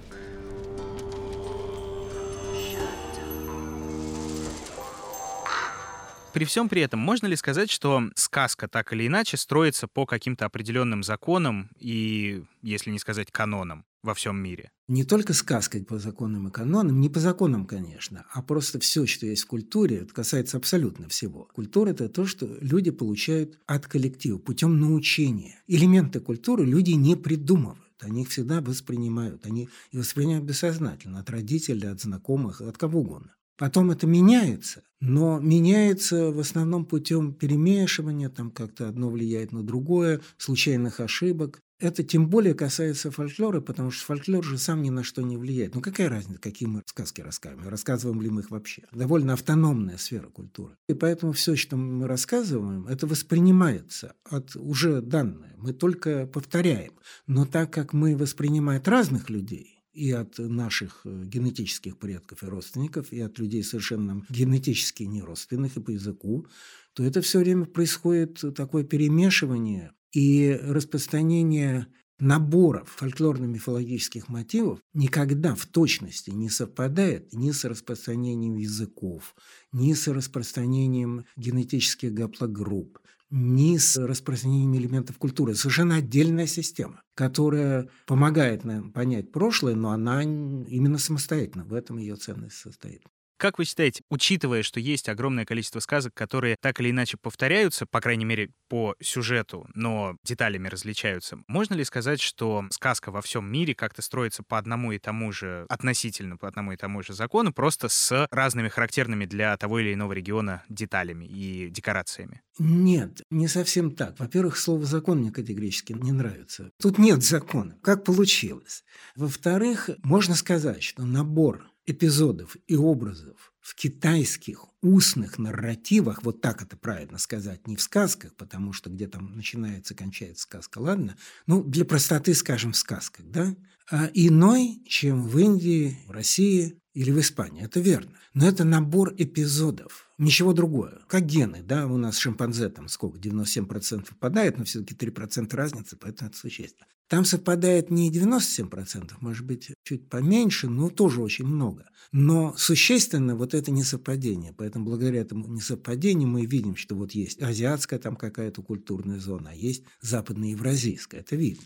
При 6.34 6.46
всем 6.46 6.68
при 6.68 6.82
этом, 6.82 6.98
можно 6.98 7.28
ли 7.28 7.36
сказать, 7.36 7.70
что 7.70 8.10
сказка 8.16 8.66
так 8.66 8.92
или 8.92 9.06
иначе 9.06 9.36
строится 9.36 9.86
по 9.86 10.04
каким-то 10.04 10.46
определенным 10.46 11.04
законам 11.04 11.70
и, 11.78 12.42
если 12.60 12.90
не 12.90 12.98
сказать 12.98 13.30
канонам, 13.30 13.84
во 14.02 14.14
всем 14.14 14.36
мире? 14.36 14.72
Не 14.88 15.04
только 15.04 15.32
сказка 15.32 15.78
по 15.84 16.00
законам 16.00 16.48
и 16.48 16.50
канонам, 16.50 17.00
не 17.00 17.08
по 17.08 17.20
законам, 17.20 17.66
конечно, 17.66 18.26
а 18.32 18.42
просто 18.42 18.80
все, 18.80 19.06
что 19.06 19.26
есть 19.26 19.44
в 19.44 19.46
культуре, 19.46 19.98
это 19.98 20.12
касается 20.12 20.56
абсолютно 20.56 21.08
всего. 21.08 21.48
Культура– 21.54 21.90
это 21.90 22.08
то, 22.08 22.26
что 22.26 22.48
люди 22.60 22.90
получают 22.90 23.60
от 23.66 23.86
коллектива 23.86 24.36
путем 24.36 24.80
научения. 24.80 25.62
Элементы 25.68 26.18
культуры 26.18 26.64
люди 26.64 26.90
не 26.90 27.14
придумывают. 27.14 27.78
Они 28.00 28.22
их 28.22 28.28
всегда 28.30 28.60
воспринимают. 28.60 29.46
Они 29.46 29.68
их 29.92 30.00
воспринимают 30.00 30.44
бессознательно, 30.44 31.20
от 31.20 31.30
родителей, 31.30 31.86
от 31.86 32.00
знакомых, 32.00 32.60
от 32.60 32.76
кого 32.76 33.02
угодно. 33.02 33.30
Потом 33.56 33.90
это 33.92 34.06
меняется, 34.06 34.82
но 35.00 35.38
меняется 35.38 36.30
в 36.32 36.40
основном 36.40 36.84
путем 36.84 37.32
перемешивания, 37.32 38.28
там 38.28 38.50
как-то 38.50 38.88
одно 38.88 39.10
влияет 39.10 39.52
на 39.52 39.62
другое, 39.62 40.20
случайных 40.38 40.98
ошибок. 41.00 41.60
Это 41.78 42.02
тем 42.02 42.28
более 42.28 42.54
касается 42.54 43.10
фольклора, 43.10 43.60
потому 43.60 43.90
что 43.90 44.06
фольклор 44.06 44.44
же 44.44 44.58
сам 44.58 44.82
ни 44.82 44.90
на 44.90 45.02
что 45.02 45.22
не 45.22 45.36
влияет. 45.36 45.74
Ну 45.74 45.80
какая 45.80 46.08
разница, 46.08 46.40
какие 46.40 46.68
мы 46.68 46.82
сказки 46.86 47.20
рассказываем, 47.20 47.68
рассказываем 47.68 48.22
ли 48.22 48.30
мы 48.30 48.40
их 48.40 48.50
вообще? 48.50 48.84
Довольно 48.92 49.34
автономная 49.34 49.98
сфера 49.98 50.28
культуры. 50.28 50.76
И 50.88 50.94
поэтому 50.94 51.32
все, 51.32 51.56
что 51.56 51.76
мы 51.76 52.06
рассказываем, 52.06 52.86
это 52.86 53.06
воспринимается 53.06 54.14
от 54.24 54.56
уже 54.56 55.02
данное. 55.02 55.54
Мы 55.58 55.72
только 55.72 56.26
повторяем. 56.26 56.92
Но 57.26 57.44
так 57.44 57.72
как 57.72 57.92
мы 57.92 58.16
воспринимаем 58.16 58.82
разных 58.84 59.28
людей, 59.28 59.73
и 59.94 60.10
от 60.10 60.38
наших 60.38 61.02
э, 61.04 61.24
генетических 61.24 61.96
предков 61.98 62.42
и 62.42 62.46
родственников, 62.46 63.12
и 63.12 63.20
от 63.20 63.38
людей 63.38 63.62
совершенно 63.62 64.24
генетически 64.28 65.04
неродственных 65.04 65.76
и 65.76 65.80
по 65.80 65.90
языку, 65.90 66.46
то 66.94 67.02
это 67.04 67.20
все 67.20 67.38
время 67.38 67.64
происходит 67.64 68.42
такое 68.54 68.84
перемешивание 68.84 69.92
и 70.12 70.58
распространение 70.62 71.86
наборов 72.18 72.96
фольклорно-мифологических 73.00 74.24
мотивов 74.28 74.78
никогда 74.92 75.54
в 75.54 75.66
точности 75.66 76.30
не 76.30 76.48
совпадает 76.48 77.32
ни 77.32 77.50
с 77.50 77.64
распространением 77.64 78.56
языков, 78.56 79.34
ни 79.72 79.92
с 79.92 80.06
распространением 80.08 81.24
генетических 81.36 82.12
гаплогрупп, 82.14 82.98
ни 83.30 83.76
с 83.78 83.96
распространением 83.96 84.76
элементов 84.76 85.18
культуры. 85.18 85.54
Совершенно 85.54 85.96
отдельная 85.96 86.46
система, 86.46 87.02
которая 87.14 87.88
помогает 88.06 88.64
нам 88.64 88.92
понять 88.92 89.32
прошлое, 89.32 89.74
но 89.74 89.90
она 89.90 90.22
именно 90.22 90.98
самостоятельно. 90.98 91.64
В 91.64 91.74
этом 91.74 91.98
ее 91.98 92.16
ценность 92.16 92.56
состоит. 92.56 93.02
Как 93.44 93.58
вы 93.58 93.66
считаете, 93.66 94.02
учитывая, 94.08 94.62
что 94.62 94.80
есть 94.80 95.06
огромное 95.10 95.44
количество 95.44 95.78
сказок, 95.80 96.14
которые 96.14 96.56
так 96.58 96.80
или 96.80 96.90
иначе 96.90 97.18
повторяются, 97.18 97.84
по 97.84 98.00
крайней 98.00 98.24
мере, 98.24 98.48
по 98.70 98.96
сюжету, 99.02 99.68
но 99.74 100.16
деталями 100.24 100.66
различаются, 100.68 101.38
можно 101.46 101.74
ли 101.74 101.84
сказать, 101.84 102.22
что 102.22 102.64
сказка 102.70 103.10
во 103.10 103.20
всем 103.20 103.52
мире 103.52 103.74
как-то 103.74 104.00
строится 104.00 104.42
по 104.42 104.56
одному 104.56 104.92
и 104.92 104.98
тому 104.98 105.30
же, 105.30 105.66
относительно 105.68 106.38
по 106.38 106.48
одному 106.48 106.72
и 106.72 106.78
тому 106.78 107.02
же 107.02 107.12
закону, 107.12 107.52
просто 107.52 107.90
с 107.90 108.26
разными 108.30 108.70
характерными 108.70 109.26
для 109.26 109.54
того 109.58 109.78
или 109.78 109.92
иного 109.92 110.14
региона 110.14 110.62
деталями 110.70 111.26
и 111.26 111.68
декорациями? 111.68 112.40
Нет, 112.58 113.20
не 113.30 113.48
совсем 113.48 113.94
так. 113.94 114.18
Во-первых, 114.18 114.56
слово 114.56 114.86
«закон» 114.86 115.18
мне 115.18 115.30
категорически 115.30 115.92
не 115.92 116.12
нравится. 116.12 116.70
Тут 116.80 116.96
нет 116.96 117.22
закона. 117.22 117.76
Как 117.82 118.04
получилось? 118.04 118.84
Во-вторых, 119.16 119.90
можно 120.02 120.34
сказать, 120.34 120.82
что 120.82 121.04
набор 121.04 121.66
эпизодов 121.86 122.56
и 122.66 122.76
образов 122.76 123.52
в 123.60 123.74
китайских 123.74 124.66
устных 124.82 125.38
нарративах, 125.38 126.22
вот 126.22 126.40
так 126.40 126.62
это 126.62 126.76
правильно 126.76 127.18
сказать, 127.18 127.66
не 127.66 127.76
в 127.76 127.82
сказках, 127.82 128.34
потому 128.36 128.72
что 128.72 128.90
где 128.90 129.06
там 129.08 129.34
начинается, 129.34 129.94
кончается 129.94 130.42
сказка, 130.42 130.78
ладно, 130.78 131.16
ну, 131.46 131.62
для 131.62 131.84
простоты 131.84 132.34
скажем 132.34 132.72
в 132.72 132.76
сказках, 132.76 133.26
да, 133.26 133.56
а 133.90 134.10
иной, 134.12 134.82
чем 134.86 135.26
в 135.26 135.38
Индии, 135.38 135.98
в 136.06 136.10
России 136.10 136.78
или 136.94 137.10
в 137.10 137.20
Испании, 137.20 137.64
это 137.64 137.80
верно. 137.80 138.12
Но 138.32 138.46
это 138.46 138.64
набор 138.64 139.14
эпизодов, 139.18 140.10
ничего 140.16 140.52
другое. 140.52 141.00
Как 141.08 141.26
гены, 141.26 141.62
да, 141.62 141.86
у 141.86 141.96
нас 141.96 142.18
шимпанзе 142.18 142.68
там 142.68 142.88
сколько, 142.88 143.18
97% 143.18 144.08
попадает, 144.08 144.58
но 144.58 144.64
все-таки 144.64 144.94
3% 144.94 145.54
разницы, 145.54 145.96
поэтому 145.96 146.30
это 146.30 146.38
существенно. 146.38 146.86
Там 147.08 147.24
совпадает 147.24 147.90
не 147.90 148.10
97%, 148.10 149.12
может 149.20 149.44
быть, 149.44 149.72
чуть 149.82 150.08
поменьше, 150.08 150.68
но 150.68 150.88
тоже 150.88 151.20
очень 151.20 151.44
много. 151.44 151.86
Но 152.12 152.54
существенно 152.56 153.36
вот 153.36 153.54
это 153.54 153.70
несовпадение. 153.70 154.54
Поэтому 154.56 154.86
благодаря 154.86 155.20
этому 155.20 155.46
несовпадению 155.48 156.28
мы 156.28 156.46
видим, 156.46 156.76
что 156.76 156.94
вот 156.94 157.12
есть 157.12 157.42
азиатская 157.42 157.98
там 157.98 158.16
какая-то 158.16 158.62
культурная 158.62 159.18
зона, 159.18 159.50
а 159.50 159.54
есть 159.54 159.84
западноевразийская. 160.00 161.20
Это 161.20 161.36
видно. 161.36 161.64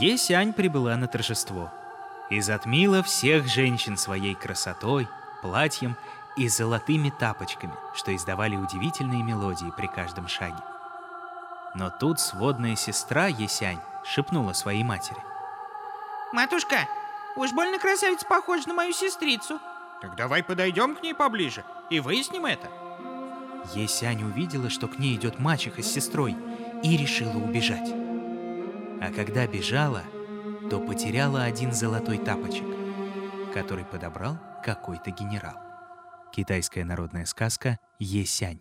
Есянь 0.00 0.52
прибыла 0.52 0.96
на 0.96 1.06
торжество 1.06 1.72
и 2.30 2.40
затмила 2.40 3.02
всех 3.02 3.46
женщин 3.46 3.96
своей 3.96 4.34
красотой, 4.34 5.08
платьем 5.42 5.96
и 6.36 6.48
золотыми 6.48 7.10
тапочками, 7.10 7.74
что 7.94 8.14
издавали 8.14 8.56
удивительные 8.56 9.22
мелодии 9.22 9.72
при 9.76 9.86
каждом 9.86 10.28
шаге. 10.28 10.62
Но 11.74 11.90
тут 11.90 12.20
сводная 12.20 12.76
сестра 12.76 13.26
Есянь 13.26 13.80
шепнула 14.04 14.52
своей 14.52 14.84
матери. 14.84 15.18
«Матушка, 16.32 16.88
уж 17.36 17.52
больно 17.52 17.78
красавица 17.78 18.26
похожа 18.26 18.68
на 18.68 18.74
мою 18.74 18.92
сестрицу. 18.92 19.60
Так 20.00 20.16
давай 20.16 20.42
подойдем 20.42 20.96
к 20.96 21.02
ней 21.02 21.14
поближе 21.14 21.64
и 21.90 22.00
выясним 22.00 22.46
это». 22.46 22.68
Есянь 23.74 24.22
увидела, 24.22 24.68
что 24.68 24.88
к 24.88 24.98
ней 24.98 25.16
идет 25.16 25.38
мачеха 25.38 25.82
с 25.82 25.86
сестрой, 25.86 26.36
и 26.82 26.96
решила 26.98 27.38
убежать. 27.38 27.90
А 29.00 29.10
когда 29.14 29.46
бежала, 29.46 30.02
то 30.70 30.80
потеряла 30.80 31.44
один 31.44 31.72
золотой 31.72 32.18
тапочек, 32.18 32.64
который 33.52 33.84
подобрал 33.84 34.38
какой-то 34.64 35.10
генерал. 35.10 35.56
Китайская 36.34 36.84
народная 36.84 37.26
сказка 37.26 37.78
«Есянь». 37.98 38.60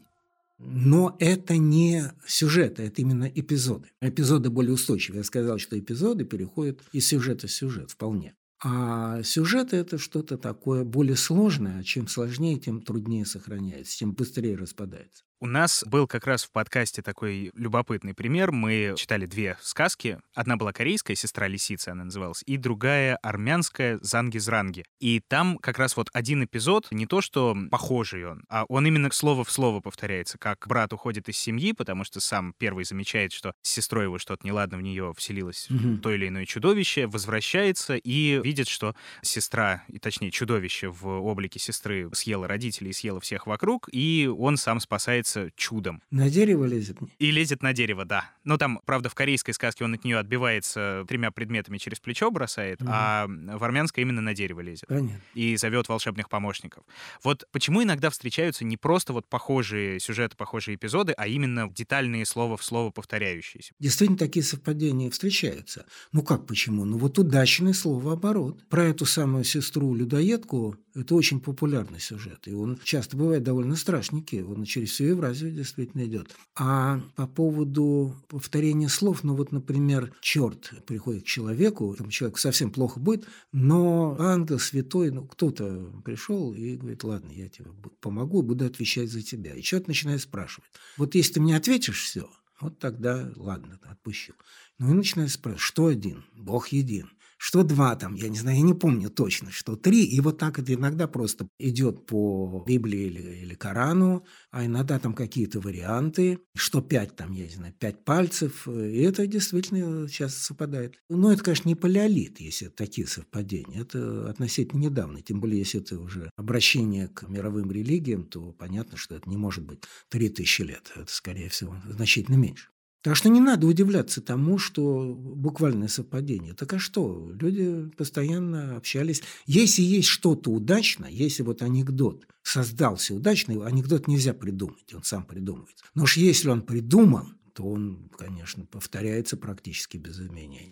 Но 0.60 1.16
это 1.20 1.58
не 1.58 2.12
сюжеты, 2.26 2.84
это 2.84 3.02
именно 3.02 3.26
эпизоды. 3.26 3.90
Эпизоды 4.02 4.50
более 4.50 4.74
устойчивые. 4.74 5.20
Я 5.20 5.24
сказал, 5.24 5.58
что 5.58 5.78
эпизоды 5.78 6.26
переходят 6.26 6.82
из 6.92 7.08
сюжета 7.08 7.48
в 7.48 7.52
сюжет 7.52 7.92
вполне. 7.92 8.36
А 8.64 9.24
сюжет– 9.24 9.74
это 9.74 9.98
что-то 9.98 10.38
такое 10.38 10.84
более 10.86 11.18
сложное. 11.18 11.84
Чем 11.84 12.08
сложнее, 12.08 12.60
тем 12.60 12.82
труднее 12.82 13.26
сохраняется, 13.26 13.98
тем 13.98 14.14
быстрее 14.14 14.56
распадается. 14.56 15.24
У 15.44 15.46
нас 15.46 15.84
был 15.86 16.08
как 16.08 16.26
раз 16.26 16.46
в 16.46 16.52
подкасте 16.52 17.02
такой 17.02 17.52
любопытный 17.54 18.14
пример. 18.14 18.54
Мы 18.54 18.94
читали 18.96 19.26
две 19.26 19.58
сказки. 19.60 20.18
Одна 20.34 20.56
была 20.56 20.72
корейская, 20.72 21.16
«Сестра 21.16 21.50
лисицы» 21.50 21.90
она 21.90 22.06
называлась, 22.06 22.44
и 22.46 22.56
другая 22.56 23.18
армянская 23.18 24.00
«Занги-зранги». 24.02 24.86
И 25.02 25.20
там 25.20 25.58
как 25.58 25.80
раз 25.80 25.98
вот 25.98 26.08
один 26.14 26.46
эпизод, 26.46 26.88
не 26.92 27.08
то 27.08 27.20
что 27.20 27.58
похожий 27.70 28.26
он, 28.26 28.46
а 28.48 28.64
он 28.70 28.88
именно 28.88 29.12
слово 29.12 29.44
в 29.44 29.52
слово 29.52 29.82
повторяется, 29.82 30.38
как 30.38 30.66
брат 30.66 30.94
уходит 30.94 31.28
из 31.28 31.38
семьи, 31.38 31.74
потому 31.74 32.06
что 32.06 32.22
сам 32.22 32.54
первый 32.58 32.86
замечает, 32.86 33.34
что 33.34 33.52
с 33.64 33.70
сестрой 33.70 34.06
его 34.06 34.20
что-то 34.20 34.48
неладно 34.48 34.78
в 34.78 34.82
нее 34.82 35.14
вселилось 35.18 35.70
угу. 35.70 35.98
то 35.98 36.14
или 36.14 36.30
иное 36.30 36.46
чудовище, 36.46 37.06
возвращается 37.06 37.98
и 37.98 38.40
видит, 38.42 38.70
что 38.70 38.96
сестра, 39.22 39.84
и 39.90 40.00
точнее 40.00 40.32
чудовище 40.32 40.88
в 40.88 41.06
облике 41.06 41.60
сестры 41.60 42.10
съела 42.14 42.48
родителей, 42.48 42.94
съела 42.94 43.20
всех 43.20 43.46
вокруг, 43.46 43.90
и 43.92 44.34
он 44.34 44.56
сам 44.56 44.80
спасается 44.80 45.33
является 45.34 45.58
чудом. 45.58 46.02
На 46.12 46.30
дерево 46.30 46.66
лезет? 46.66 46.98
И 47.20 47.32
лезет 47.32 47.62
на 47.62 47.74
дерево, 47.74 48.06
да. 48.06 48.32
Но 48.44 48.58
там, 48.58 48.80
правда, 48.86 49.10
в 49.10 49.16
корейской 49.16 49.54
сказке 49.54 49.84
он 49.84 49.94
от 49.94 50.04
нее 50.04 50.18
отбивается 50.18 51.06
тремя 51.08 51.32
предметами 51.32 51.78
через 51.78 52.00
плечо 52.00 52.32
бросает, 52.32 52.82
угу. 52.82 52.90
а 52.92 53.28
в 53.28 53.63
армянской 53.63 54.04
именно 54.04 54.22
на 54.22 54.34
дерево 54.34 54.62
лезет. 54.62 54.88
Понятно. 54.88 55.22
И 55.34 55.56
зовет 55.56 55.90
волшебных 55.90 56.30
помощников. 56.30 56.84
Вот 57.24 57.46
почему 57.52 57.84
иногда 57.84 58.10
встречаются 58.10 58.66
не 58.66 58.78
просто 58.78 59.13
вот 59.13 59.28
похожие 59.28 60.00
сюжеты, 60.00 60.36
похожие 60.36 60.75
эпизоды, 60.75 61.13
а 61.13 61.28
именно 61.28 61.70
детальные 61.70 62.25
слово 62.25 62.58
в 62.58 62.63
слово 62.63 62.92
повторяющиеся? 62.92 63.74
Действительно, 63.80 64.18
такие 64.18 64.44
совпадения 64.44 65.10
встречаются. 65.10 65.86
Ну 66.12 66.22
как 66.22 66.46
почему? 66.46 66.86
Ну 66.86 66.98
вот 66.98 67.18
удачный 67.20 67.74
слово 67.74 68.13
оборот. 68.13 68.63
Про 68.70 68.86
эту 68.86 69.06
самую 69.06 69.44
сестру-людоедку 69.44 70.78
это 70.96 71.16
очень 71.16 71.40
популярный 71.40 72.00
сюжет, 72.00 72.48
и 72.48 72.54
он 72.54 72.80
часто 72.84 73.18
бывает 73.18 73.44
довольно 73.44 73.75
страшненький, 73.75 74.44
он 74.44 74.63
через 74.66 74.92
всю 74.92 75.06
Евразию 75.24 75.51
действительно 75.51 76.06
идет. 76.06 76.36
А 76.56 77.00
по 77.15 77.27
поводу 77.27 78.15
повторения 78.27 78.89
слов, 78.89 79.24
ну 79.24 79.36
вот, 79.36 79.51
например, 79.53 80.13
черт 80.22 80.74
приходит 80.86 81.24
к 81.24 81.27
человеку, 81.27 81.96
там 81.98 82.10
человек 82.10 82.38
совсем 82.38 82.72
плохо 82.72 83.00
будет, 83.00 83.25
но 83.53 84.18
ангел 84.20 84.60
святой, 84.60 85.12
ну 85.12 85.25
кто-то 85.25 85.92
пришел 86.03 86.53
и 86.53 86.75
говорит, 86.75 87.03
ладно, 87.06 87.32
я 87.32 87.48
тебе 87.48 87.68
помогу, 88.01 88.42
буду 88.42 88.65
отвечать 88.65 89.10
за 89.10 89.22
тебя. 89.22 89.56
И 89.56 89.62
черт 89.62 89.88
начинает 89.88 90.22
спрашивать. 90.22 90.70
Вот 90.98 91.15
если 91.15 91.34
ты 91.34 91.42
мне 91.42 91.56
ответишь 91.56 92.03
все, 92.03 92.30
вот 92.60 92.80
тогда 92.80 93.32
ладно, 93.38 93.80
отпущу. 93.84 94.34
Ну 94.77 94.92
и 94.92 94.94
начинает 94.94 95.32
спрашивать, 95.32 95.62
что 95.62 95.86
один? 95.88 96.25
Бог 96.36 96.70
един 96.70 97.10
что 97.44 97.64
два 97.64 97.94
там, 97.98 98.16
я 98.16 98.30
не 98.30 98.38
знаю, 98.38 98.56
я 98.56 98.64
не 98.64 98.74
помню 98.74 99.10
точно, 99.10 99.52
что 99.52 99.76
три. 99.76 100.06
И 100.06 100.22
вот 100.22 100.38
так 100.38 100.60
это 100.60 100.74
иногда 100.74 101.10
просто 101.10 101.46
идет 101.60 102.06
по 102.06 102.64
Библии 102.66 103.02
или, 103.02 103.22
или 103.42 103.54
Корану, 103.54 104.26
а 104.52 104.66
иногда 104.66 104.98
там 104.98 105.14
какие-то 105.14 105.60
варианты, 105.60 106.40
что 106.56 106.80
пять 106.80 107.18
там, 107.18 107.34
я 107.34 107.44
не 107.44 107.54
знаю, 107.54 107.74
пять 107.78 108.06
пальцев. 108.06 108.66
И 108.70 109.02
это 109.02 109.28
действительно 109.28 110.08
часто 110.08 110.40
совпадает. 110.40 110.96
Но 111.10 111.34
это, 111.34 111.44
конечно, 111.44 111.68
не 111.68 111.76
палеолит, 111.76 112.40
если 112.40 112.68
это 112.68 112.78
такие 112.78 113.08
совпадения. 113.08 113.82
Это 113.82 114.30
относительно 114.30 114.80
недавно. 114.80 115.22
Тем 115.22 115.42
более, 115.42 115.60
если 115.60 115.82
это 115.82 116.00
уже 116.00 116.30
обращение 116.38 117.10
к 117.10 117.28
мировым 117.28 117.70
религиям, 117.74 118.24
то 118.24 118.54
понятно, 118.54 118.96
что 118.96 119.16
это 119.16 119.30
не 119.30 119.36
может 119.36 119.66
быть 119.66 119.80
три 120.08 120.30
тысячи 120.30 120.62
лет. 120.62 120.94
Это, 120.96 121.12
скорее 121.12 121.50
всего, 121.50 121.76
значительно 121.90 122.38
меньше. 122.38 122.70
Так 123.04 123.18
что 123.18 123.28
не 123.28 123.42
надо 123.42 123.68
удивляться 123.68 124.22
тому, 124.22 124.58
что 124.58 125.14
буквальное 125.14 125.90
совпадение. 125.90 126.54
Так 126.54 126.72
а 126.74 126.80
что? 126.80 127.30
Люди 127.34 127.92
постоянно 127.98 128.78
общались. 128.78 129.22
Если 129.46 129.82
есть 129.82 130.08
что-то 130.08 130.52
удачно, 130.52 131.06
если 131.06 131.44
вот 131.44 131.62
анекдот 131.62 132.26
создался 132.44 133.14
удачно, 133.14 133.66
анекдот 133.66 134.08
нельзя 134.08 134.34
придумать, 134.34 134.94
он 134.94 135.04
сам 135.04 135.26
придумывается. 135.26 135.84
Но 135.96 136.04
уж 136.04 136.16
если 136.16 136.48
он 136.48 136.62
придуман, 136.62 137.38
то 137.54 137.64
он, 137.64 138.10
конечно, 138.18 138.66
повторяется 138.66 139.36
практически 139.36 139.98
без 139.98 140.18
изменений. 140.22 140.72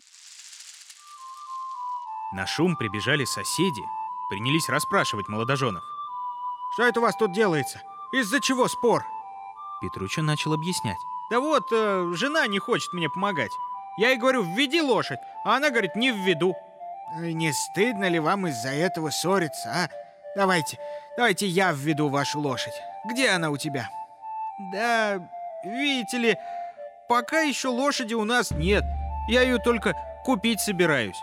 На 2.34 2.48
шум 2.48 2.78
прибежали 2.78 3.26
соседи, 3.26 3.84
принялись 4.30 4.70
расспрашивать 4.70 5.28
молодоженов. 5.28 5.84
«Что 6.76 6.88
это 6.88 7.02
у 7.02 7.04
вас 7.04 7.14
тут 7.18 7.34
делается? 7.34 7.82
Из-за 8.14 8.40
чего 8.40 8.70
спор?» 8.70 9.04
Петруча 9.82 10.22
начал 10.22 10.54
объяснять. 10.54 11.11
Да 11.32 11.40
вот, 11.40 11.64
э, 11.72 12.12
жена 12.14 12.46
не 12.48 12.60
хочет 12.60 12.92
мне 12.92 13.10
помогать. 13.10 13.52
Я 13.98 14.10
ей 14.10 14.18
говорю, 14.18 14.44
введи 14.44 14.82
лошадь, 14.82 15.20
а 15.46 15.56
она 15.56 15.70
говорит, 15.70 15.96
не 15.96 16.12
введу. 16.12 16.56
Не 17.18 17.54
стыдно 17.54 18.10
ли 18.10 18.20
вам 18.20 18.48
из-за 18.48 18.70
этого 18.70 19.12
ссориться, 19.12 19.70
а? 19.70 19.90
Давайте, 20.36 20.78
давайте 21.16 21.48
я 21.48 21.72
введу 21.72 22.10
вашу 22.10 22.42
лошадь. 22.42 22.74
Где 23.06 23.30
она 23.30 23.50
у 23.50 23.56
тебя? 23.56 23.90
Да, 24.74 25.20
видите 25.64 26.18
ли, 26.18 26.38
пока 27.08 27.40
еще 27.42 27.70
лошади 27.70 28.14
у 28.14 28.26
нас 28.26 28.52
нет. 28.52 28.84
Я 29.30 29.42
ее 29.42 29.58
только 29.58 29.96
купить 30.26 30.60
собираюсь. 30.60 31.18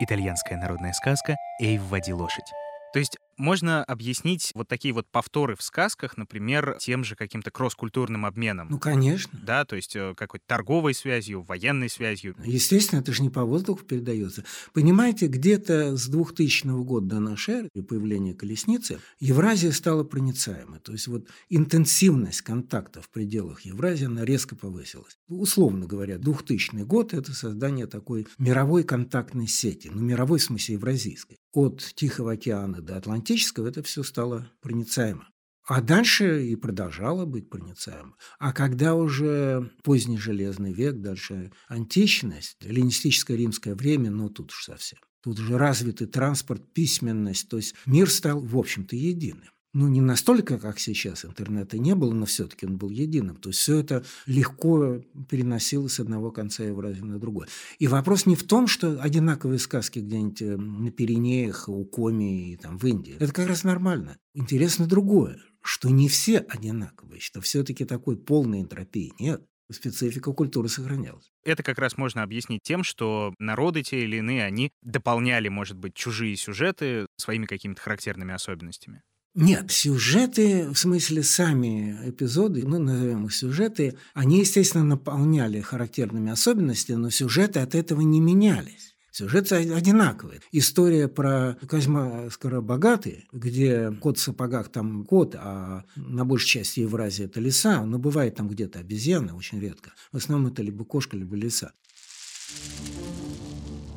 Итальянская 0.00 0.58
народная 0.58 0.92
сказка 0.92 1.36
«Эй, 1.60 1.78
вводи 1.78 2.12
лошадь». 2.12 2.50
То 2.92 2.98
есть 2.98 3.16
можно 3.40 3.82
объяснить 3.82 4.52
вот 4.54 4.68
такие 4.68 4.92
вот 4.92 5.08
повторы 5.08 5.56
в 5.56 5.62
сказках, 5.62 6.16
например, 6.16 6.76
тем 6.78 7.02
же 7.02 7.16
каким-то 7.16 7.50
кросс-культурным 7.50 8.26
обменом. 8.26 8.68
Ну, 8.70 8.78
конечно. 8.78 9.38
Да, 9.42 9.64
то 9.64 9.76
есть 9.76 9.96
э, 9.96 10.14
какой-то 10.14 10.44
торговой 10.46 10.94
связью, 10.94 11.42
военной 11.42 11.88
связью. 11.88 12.36
Естественно, 12.44 13.00
это 13.00 13.12
же 13.12 13.22
не 13.22 13.30
по 13.30 13.44
воздуху 13.44 13.82
передается. 13.84 14.44
Понимаете, 14.74 15.26
где-то 15.26 15.96
с 15.96 16.06
2000 16.06 16.66
года 16.84 17.06
до 17.06 17.20
нашей 17.20 17.54
эры, 17.54 17.70
появления 17.70 18.34
колесницы, 18.34 19.00
Евразия 19.18 19.72
стала 19.72 20.04
проницаемой. 20.04 20.78
То 20.80 20.92
есть 20.92 21.08
вот 21.08 21.26
интенсивность 21.48 22.42
контакта 22.42 23.00
в 23.00 23.08
пределах 23.08 23.62
Евразии, 23.62 24.04
она 24.04 24.24
резко 24.24 24.54
повысилась. 24.54 25.16
Условно 25.28 25.86
говоря, 25.86 26.18
2000 26.18 26.82
год– 26.84 27.14
это 27.14 27.32
создание 27.32 27.86
такой 27.86 28.26
мировой 28.38 28.84
контактной 28.84 29.46
сети, 29.46 29.90
ну, 29.92 30.02
мировой 30.02 30.38
в 30.38 30.42
смысле 30.42 30.74
евразийской. 30.74 31.38
От 31.52 31.80
Тихого 31.96 32.32
океана 32.32 32.80
до 32.80 32.96
Атлантики 32.96 33.29
романтического 33.30 33.68
это 33.68 33.82
все 33.82 34.02
стало 34.02 34.50
проницаемо. 34.60 35.28
А 35.66 35.80
дальше 35.80 36.46
и 36.46 36.56
продолжало 36.56 37.26
быть 37.26 37.48
проницаемо. 37.48 38.16
А 38.40 38.52
когда 38.52 38.94
уже 38.94 39.70
поздний 39.84 40.18
Железный 40.18 40.72
век, 40.72 40.96
дальше 40.96 41.52
античность, 41.68 42.56
эллинистическое 42.60 43.36
римское 43.36 43.74
время, 43.76 44.10
ну 44.10 44.30
тут 44.30 44.50
уж 44.50 44.64
совсем. 44.64 44.98
Тут 45.22 45.38
уже 45.38 45.58
развитый 45.58 46.06
транспорт, 46.06 46.72
письменность, 46.72 47.48
то 47.48 47.58
есть 47.58 47.74
мир 47.86 48.10
стал, 48.10 48.40
в 48.40 48.56
общем-то, 48.56 48.96
единым 48.96 49.50
ну, 49.72 49.88
не 49.88 50.00
настолько, 50.00 50.58
как 50.58 50.80
сейчас, 50.80 51.24
интернета 51.24 51.78
не 51.78 51.94
было, 51.94 52.12
но 52.12 52.26
все-таки 52.26 52.66
он 52.66 52.76
был 52.76 52.90
единым. 52.90 53.36
То 53.36 53.50
есть 53.50 53.60
все 53.60 53.78
это 53.78 54.04
легко 54.26 55.00
переносилось 55.28 55.94
с 55.94 56.00
одного 56.00 56.32
конца 56.32 56.64
Евразии 56.64 57.02
на 57.02 57.18
другой. 57.18 57.46
И 57.78 57.86
вопрос 57.86 58.26
не 58.26 58.34
в 58.34 58.42
том, 58.42 58.66
что 58.66 59.00
одинаковые 59.00 59.58
сказки 59.60 60.00
где-нибудь 60.00 60.42
э, 60.42 60.56
на 60.56 60.90
Пиренеях, 60.90 61.68
у 61.68 61.84
Коми 61.84 62.52
и 62.52 62.56
там 62.56 62.78
в 62.78 62.84
Индии. 62.84 63.16
Это 63.20 63.32
как 63.32 63.46
раз 63.46 63.62
нормально. 63.62 64.18
Интересно 64.34 64.86
другое, 64.86 65.38
что 65.62 65.88
не 65.88 66.08
все 66.08 66.38
одинаковые, 66.38 67.20
что 67.20 67.40
все-таки 67.40 67.84
такой 67.84 68.16
полной 68.16 68.62
энтропии 68.62 69.12
нет 69.20 69.44
специфика 69.72 70.32
культуры 70.32 70.68
сохранялась. 70.68 71.30
Это 71.44 71.62
как 71.62 71.78
раз 71.78 71.96
можно 71.96 72.24
объяснить 72.24 72.62
тем, 72.64 72.82
что 72.82 73.34
народы 73.38 73.82
те 73.84 74.02
или 74.02 74.16
иные, 74.16 74.44
они 74.44 74.72
дополняли, 74.82 75.48
может 75.48 75.76
быть, 75.76 75.94
чужие 75.94 76.36
сюжеты 76.36 77.06
своими 77.16 77.46
какими-то 77.46 77.80
характерными 77.80 78.34
особенностями. 78.34 79.02
Нет, 79.34 79.70
сюжеты, 79.70 80.68
в 80.70 80.76
смысле 80.76 81.22
сами 81.22 81.96
эпизоды, 82.04 82.66
ну, 82.66 82.78
назовем 82.78 83.26
их 83.26 83.34
сюжеты, 83.34 83.96
они, 84.12 84.40
естественно, 84.40 84.84
наполняли 84.84 85.60
характерными 85.60 86.32
особенностями, 86.32 86.96
но 86.96 87.10
сюжеты 87.10 87.60
от 87.60 87.76
этого 87.76 88.00
не 88.00 88.20
менялись. 88.20 88.96
Сюжеты 89.12 89.56
одинаковые. 89.56 90.40
История 90.50 91.08
про 91.08 91.56
Козьма 91.68 92.30
Скоробогатый, 92.30 93.26
где 93.32 93.92
кот 94.00 94.18
в 94.18 94.20
сапогах 94.20 94.68
там 94.68 95.04
кот, 95.04 95.34
а 95.36 95.84
на 95.96 96.24
большей 96.24 96.48
части 96.48 96.80
Евразии 96.80 97.24
это 97.24 97.40
лиса, 97.40 97.84
но 97.84 97.98
бывает 97.98 98.36
там 98.36 98.48
где-то 98.48 98.78
обезьяны, 98.78 99.32
очень 99.32 99.60
редко. 99.60 99.92
В 100.12 100.16
основном 100.16 100.52
это 100.52 100.62
либо 100.62 100.84
кошка, 100.84 101.16
либо 101.16 101.36
лиса. 101.36 101.72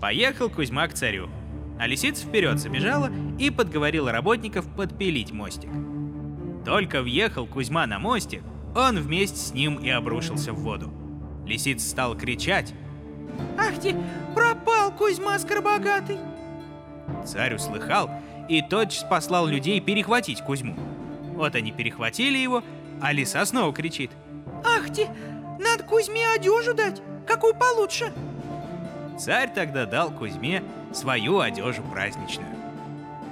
Поехал 0.02 0.50
Кузьма 0.50 0.88
к 0.88 0.94
царю. 0.94 1.30
А 1.80 1.88
лисица 1.88 2.26
вперед 2.26 2.60
забежала 2.60 3.12
и 3.40 3.50
подговорила 3.50 4.12
работников 4.12 4.68
подпилить 4.76 5.32
мостик. 5.32 5.70
Только 6.66 7.02
въехал 7.02 7.46
Кузьма 7.46 7.86
на 7.88 8.00
мостик, 8.00 8.42
он 8.76 9.00
вместе 9.00 9.38
с 9.38 9.54
ним 9.54 9.78
и 9.78 9.90
обрушился 9.90 10.54
в 10.54 10.60
воду. 10.60 10.92
Лисица 11.46 11.90
стал 11.90 12.16
кричать. 12.16 12.74
«Ах 13.58 13.80
ты, 13.80 13.96
пропал 14.34 14.92
Кузьма 14.92 15.38
Скоробогатый!» 15.40 16.18
Царь 17.26 17.56
услыхал 17.56 18.10
и 18.48 18.62
тотчас 18.62 19.04
послал 19.10 19.48
людей 19.48 19.80
перехватить 19.80 20.42
Кузьму. 20.42 20.76
Вот 21.36 21.56
они 21.56 21.72
перехватили 21.72 22.38
его, 22.38 22.64
а 23.02 23.12
лиса 23.12 23.46
снова 23.46 23.74
кричит. 23.74 24.12
«Ах 24.64 24.94
ты, 24.94 25.08
надо 25.60 25.84
Кузьме 25.84 26.28
одежу 26.36 26.74
дать, 26.74 27.02
какую 27.28 27.56
получше!» 27.56 28.14
Царь 29.20 29.54
тогда 29.54 29.86
дал 29.86 30.12
Кузьме 30.12 30.64
свою 30.92 31.40
одежу 31.40 31.84
праздничную. 31.92 32.50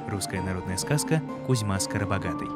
Русская 0.07 0.41
народная 0.41 0.77
сказка 0.77 1.21
«Кузьма 1.47 1.79
Скоробогатый». 1.79 2.47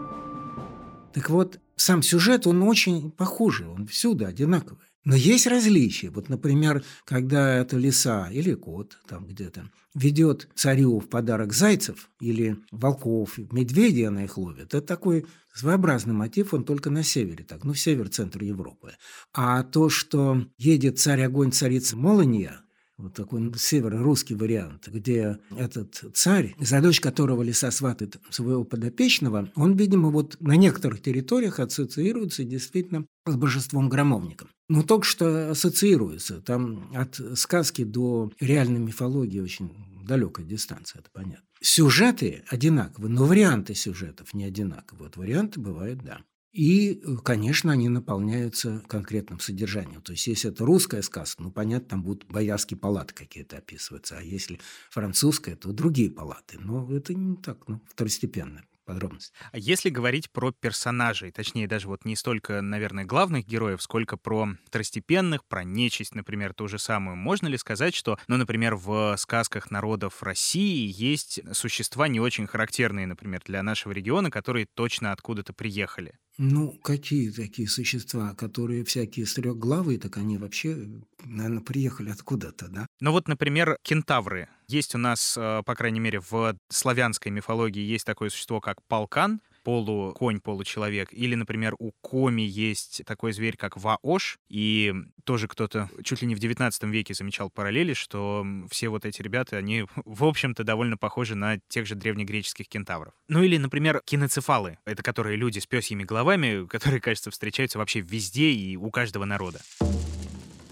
Так 1.13 1.29
вот, 1.29 1.59
сам 1.75 2.01
сюжет, 2.01 2.45
он 2.45 2.61
очень 2.63 3.09
похожий, 3.11 3.67
он 3.67 3.87
всюду 3.87 4.25
одинаковый. 4.25 4.85
Но 5.05 5.15
есть 5.15 5.47
различия. 5.47 6.09
Вот, 6.09 6.29
например, 6.29 6.83
когда 7.05 7.55
это 7.55 7.77
лиса 7.77 8.29
или 8.31 8.53
кот 8.53 8.97
там 9.07 9.25
где-то 9.25 9.69
ведет 9.93 10.49
царю 10.55 10.99
в 10.99 11.07
подарок 11.07 11.53
зайцев 11.53 12.09
или 12.19 12.57
волков, 12.71 13.37
медведей 13.37 14.07
она 14.07 14.25
их 14.25 14.37
ловит. 14.37 14.73
Это 14.73 14.81
такой 14.81 15.25
своеобразный 15.53 16.13
мотив, 16.13 16.53
он 16.53 16.65
только 16.65 16.89
на 16.89 17.01
севере 17.03 17.45
так, 17.45 17.63
ну, 17.63 17.73
север-центр 17.73 18.43
Европы. 18.43 18.93
А 19.33 19.63
то, 19.63 19.89
что 19.89 20.45
едет 20.57 20.99
царь 20.99 21.21
огонь, 21.21 21.51
царица 21.51 21.95
Молония, 21.95 22.59
вот 22.97 23.13
такой 23.13 23.51
северо-русский 23.57 24.35
вариант, 24.35 24.87
где 24.87 25.39
этот 25.57 26.03
царь, 26.13 26.55
за 26.59 26.81
дочь 26.81 26.99
которого 26.99 27.41
лиса 27.43 27.71
сватает 27.71 28.17
своего 28.29 28.63
подопечного, 28.63 29.51
он, 29.55 29.75
видимо, 29.75 30.09
вот 30.09 30.37
на 30.39 30.55
некоторых 30.55 31.01
территориях 31.01 31.59
ассоциируется 31.59 32.43
действительно 32.43 33.05
с 33.25 33.35
божеством-громовником. 33.35 34.49
Но 34.69 34.81
только 34.81 35.05
что 35.05 35.51
ассоциируется. 35.51 36.41
Там 36.41 36.91
от 36.95 37.19
сказки 37.35 37.83
до 37.83 38.31
реальной 38.39 38.79
мифологии 38.79 39.39
очень 39.39 39.71
далекая 40.05 40.45
дистанция, 40.45 40.99
это 40.99 41.09
понятно. 41.11 41.45
Сюжеты 41.61 42.43
одинаковы, 42.47 43.09
но 43.09 43.25
варианты 43.25 43.75
сюжетов 43.75 44.33
не 44.33 44.45
одинаковы. 44.45 45.05
Вот 45.05 45.17
варианты 45.17 45.59
бывают, 45.59 45.99
да. 46.03 46.21
И, 46.55 47.01
конечно, 47.25 47.73
они 47.73 47.89
наполняются 47.89 48.81
конкретным 48.87 49.41
содержанием. 49.41 50.01
То 50.01 50.13
есть, 50.13 50.25
если 50.27 50.51
это 50.51 50.63
русская 50.63 51.01
сказка, 51.01 51.43
ну, 51.43 51.51
понятно, 51.51 51.89
там 51.89 52.03
будут 52.03 52.23
боярские 52.29 52.77
палаты 52.77 53.13
какие-то 53.13 53.57
описываться. 53.57 54.17
А 54.17 54.21
если 54.21 54.61
французская, 54.89 55.57
то 55.57 55.73
другие 55.73 56.09
палаты. 56.09 56.57
Но 56.57 56.89
это 56.95 57.13
не 57.13 57.35
так, 57.35 57.67
ну, 57.67 57.81
второстепенно 57.89 58.63
подробности. 58.85 59.33
А 59.51 59.57
если 59.57 59.89
говорить 59.89 60.31
про 60.31 60.53
персонажей, 60.53 61.31
точнее 61.31 61.67
даже 61.67 61.89
вот 61.89 62.05
не 62.05 62.15
столько, 62.15 62.61
наверное, 62.61 63.03
главных 63.03 63.45
героев, 63.45 63.81
сколько 63.81 64.15
про 64.15 64.47
второстепенных, 64.67 65.43
про 65.43 65.65
нечисть, 65.65 66.15
например, 66.15 66.53
ту 66.53 66.69
же 66.69 66.79
самую, 66.79 67.17
можно 67.17 67.47
ли 67.47 67.57
сказать, 67.57 67.93
что, 67.93 68.17
ну, 68.29 68.37
например, 68.37 68.75
в 68.75 69.17
сказках 69.17 69.71
народов 69.71 70.23
России 70.23 70.89
есть 70.89 71.41
существа 71.51 72.07
не 72.07 72.21
очень 72.21 72.47
характерные, 72.47 73.07
например, 73.07 73.41
для 73.43 73.61
нашего 73.61 73.91
региона, 73.91 74.31
которые 74.31 74.67
точно 74.73 75.11
откуда-то 75.11 75.51
приехали? 75.51 76.15
Ну, 76.37 76.71
какие 76.83 77.31
такие 77.31 77.67
существа, 77.67 78.33
которые 78.33 78.83
всякие 78.83 79.25
стрёхглавые, 79.25 79.97
так 79.97 80.17
они 80.17 80.37
вообще, 80.37 80.75
наверное, 81.23 81.61
приехали 81.61 82.09
откуда-то, 82.09 82.67
да? 82.67 82.87
Ну 82.99 83.11
вот, 83.11 83.27
например, 83.27 83.77
кентавры. 83.83 84.49
Есть 84.67 84.95
у 84.95 84.97
нас, 84.97 85.37
э, 85.37 85.61
по 85.65 85.75
крайней 85.75 86.01
мере, 86.01 86.19
в 86.19 86.57
славянской 86.69 87.31
мифологии 87.31 87.81
есть 87.81 88.05
такое 88.05 88.29
существо, 88.29 88.59
как 88.59 88.83
полкан, 88.87 89.39
полуконь, 89.65 90.39
получеловек. 90.39 91.11
Или, 91.11 91.33
например, 91.33 91.75
у 91.79 91.91
Коми 92.01 92.43
есть 92.43 93.01
такой 93.05 93.33
зверь, 93.33 93.57
как 93.57 93.75
Ваош, 93.77 94.37
и 94.47 94.93
тоже 95.23 95.47
кто-то 95.47 95.89
чуть 96.03 96.21
ли 96.21 96.27
не 96.27 96.35
в 96.35 96.39
19 96.39 96.83
веке 96.83 97.15
замечал 97.15 97.49
параллели, 97.49 97.93
что 97.93 98.45
все 98.69 98.89
вот 98.89 99.05
эти 99.05 99.23
ребята, 99.23 99.57
они, 99.57 99.85
в 100.05 100.23
общем-то, 100.23 100.63
довольно 100.63 100.97
похожи 100.97 101.35
на 101.35 101.57
тех 101.67 101.87
же 101.87 101.95
древнегреческих 101.95 102.69
кентавров. 102.69 103.13
Ну 103.27 103.41
или, 103.41 103.57
например, 103.57 104.01
киноцефалы. 104.05 104.77
Это 104.85 105.01
которые 105.01 105.35
люди 105.35 105.57
с 105.57 105.65
пёсьими 105.65 106.03
головами, 106.03 106.67
которые, 106.69 107.01
кажется, 107.01 107.31
встречаются 107.31 107.79
вообще 107.79 108.01
везде 108.01 108.51
и 108.51 108.77
у 108.77 108.91
каждого 108.91 109.25
народа. 109.25 109.59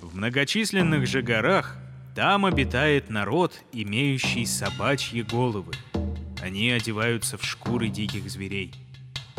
В 0.02 0.16
многочисленных 0.16 1.08
же 1.08 1.24
горах 1.24 1.78
там 2.16 2.46
обитает 2.46 3.10
народ, 3.10 3.60
имеющий 3.72 4.46
собачьи 4.46 5.24
головы. 5.24 5.74
Они 6.44 6.70
одеваются 6.72 7.38
в 7.38 7.46
шкуры 7.46 7.88
диких 7.88 8.30
зверей. 8.30 8.74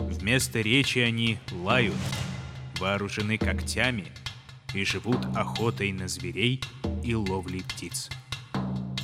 Вместо 0.09 0.61
речи 0.61 0.99
они 0.99 1.39
лают, 1.53 1.95
вооружены 2.79 3.39
когтями 3.39 4.07
и 4.75 4.85
живут 4.85 5.25
охотой 5.35 5.93
на 5.93 6.09
зверей 6.09 6.61
и 7.03 7.15
ловлей 7.15 7.63
птиц. 7.63 8.11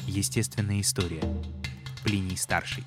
Естественная 0.06 0.80
история. 0.80 1.22
Плиний 2.04 2.36
старший. 2.36 2.84